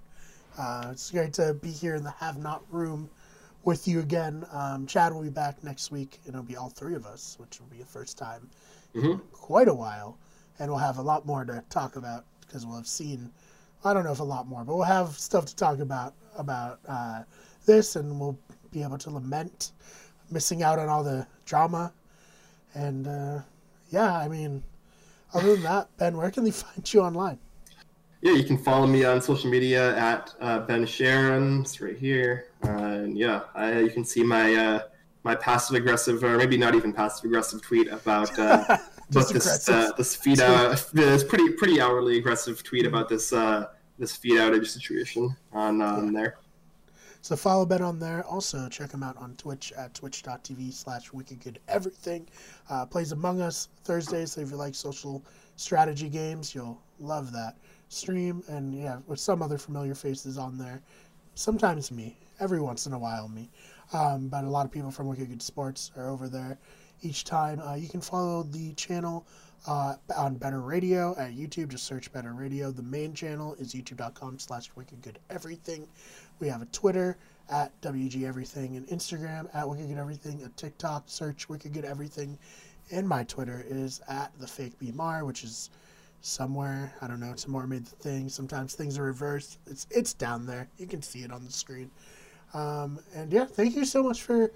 [0.58, 3.10] Uh, it's great to be here in the Have Not room
[3.64, 4.45] with you again.
[4.52, 7.60] Um, Chad will be back next week, and it'll be all three of us, which
[7.60, 8.50] will be the first time
[8.95, 9.12] mm-hmm.
[9.12, 10.18] in quite a while,
[10.60, 13.32] and we'll have a lot more to talk about because we'll have seen.
[13.84, 16.80] I don't know if a lot more, but we'll have stuff to talk about about
[16.88, 17.23] uh,
[17.65, 18.38] this, and we'll
[18.71, 19.71] be able to lament
[20.32, 21.93] missing out on all the drama.
[22.73, 23.39] And uh,
[23.89, 24.63] yeah, I mean,
[25.34, 27.39] other than that, Ben, where can they find you online?
[28.21, 31.61] Yeah, you can follow me on social media at uh, Ben Sharron.
[31.61, 32.47] It's right here.
[32.65, 34.80] Uh, and yeah, I, you can see my uh,
[35.23, 38.38] my passive aggressive, or maybe not even passive aggressive tweet about
[39.12, 40.91] about this uh, this feed out.
[40.93, 46.14] This pretty pretty hourly aggressive tweet about this uh, this feed outage situation on um,
[46.14, 46.22] yeah.
[46.22, 46.38] there.
[47.22, 48.24] So follow Ben on there.
[48.26, 52.28] Also, check him out on Twitch at twitch.tv slash wickedgoodeverything.
[52.70, 55.24] Uh, plays Among Us Thursdays, so if you like social
[55.57, 57.57] strategy games, you'll love that
[57.89, 58.41] stream.
[58.47, 60.82] And yeah, with some other familiar faces on there.
[61.36, 63.49] Sometimes me, every once in a while me.
[63.91, 66.57] Um, but a lot of people from Wicked Good Sports are over there
[67.02, 67.60] each time.
[67.60, 69.26] Uh, you can follow the channel
[69.68, 71.70] uh, on Better Radio at YouTube.
[71.70, 72.72] Just search Better Radio.
[72.72, 75.88] The main channel is youtube.com slash wickedgoodeverything.
[76.39, 77.18] We have a Twitter
[77.50, 82.38] at WG Everything, and Instagram at Wicked Good Everything, a TikTok, search Wicked Good Everything,
[82.91, 85.70] and my Twitter is at the fake BMar, which is
[86.22, 86.93] somewhere.
[87.02, 87.34] I don't know.
[87.34, 88.30] Tamur made the thing.
[88.30, 89.58] Sometimes things are reversed.
[89.68, 90.68] It's it's down there.
[90.78, 91.89] You can see it on the screen.
[92.54, 94.52] Um, and yeah, thank you so much for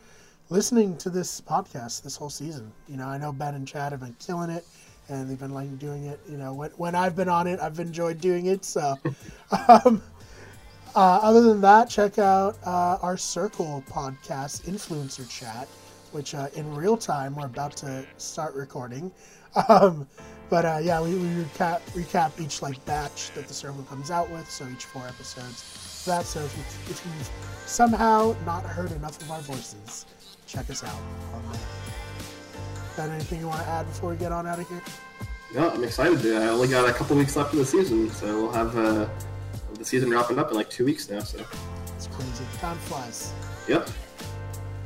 [0.49, 2.71] listening to this podcast this whole season.
[2.87, 4.65] You know, I know Ben and Chad have been killing it
[5.09, 6.19] and they've been like doing it.
[6.29, 8.65] You know, when, when I've been on it, I've enjoyed doing it.
[8.65, 8.95] So,
[9.67, 10.01] um,
[10.95, 15.67] uh, other than that, check out uh, our Circle podcast, Influencer Chat,
[16.11, 19.11] which uh, in real time we're about to start recording.
[19.69, 20.07] Um,
[20.49, 24.27] but uh, yeah, we, we, recap recap each like batch that the Circle comes out
[24.31, 26.03] with, so each four episodes.
[26.05, 27.29] That so if, you, if you've
[27.67, 30.07] somehow not heard enough of our voices,
[30.53, 30.95] check us out
[31.33, 31.61] on there.
[32.95, 34.81] Got anything you want to add before we get on out of here?
[35.53, 36.23] Yeah, I'm excited.
[36.35, 39.07] I only got a couple weeks left of the season, so we'll have uh,
[39.77, 41.19] the season wrapping up in like two weeks now.
[41.19, 41.43] So
[41.95, 42.45] it's crazy.
[42.59, 43.33] Time flies.
[43.67, 43.89] Yep.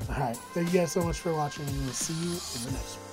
[0.09, 0.37] All right.
[0.53, 3.06] Thank you guys so much for watching, and we'll see you in the next one.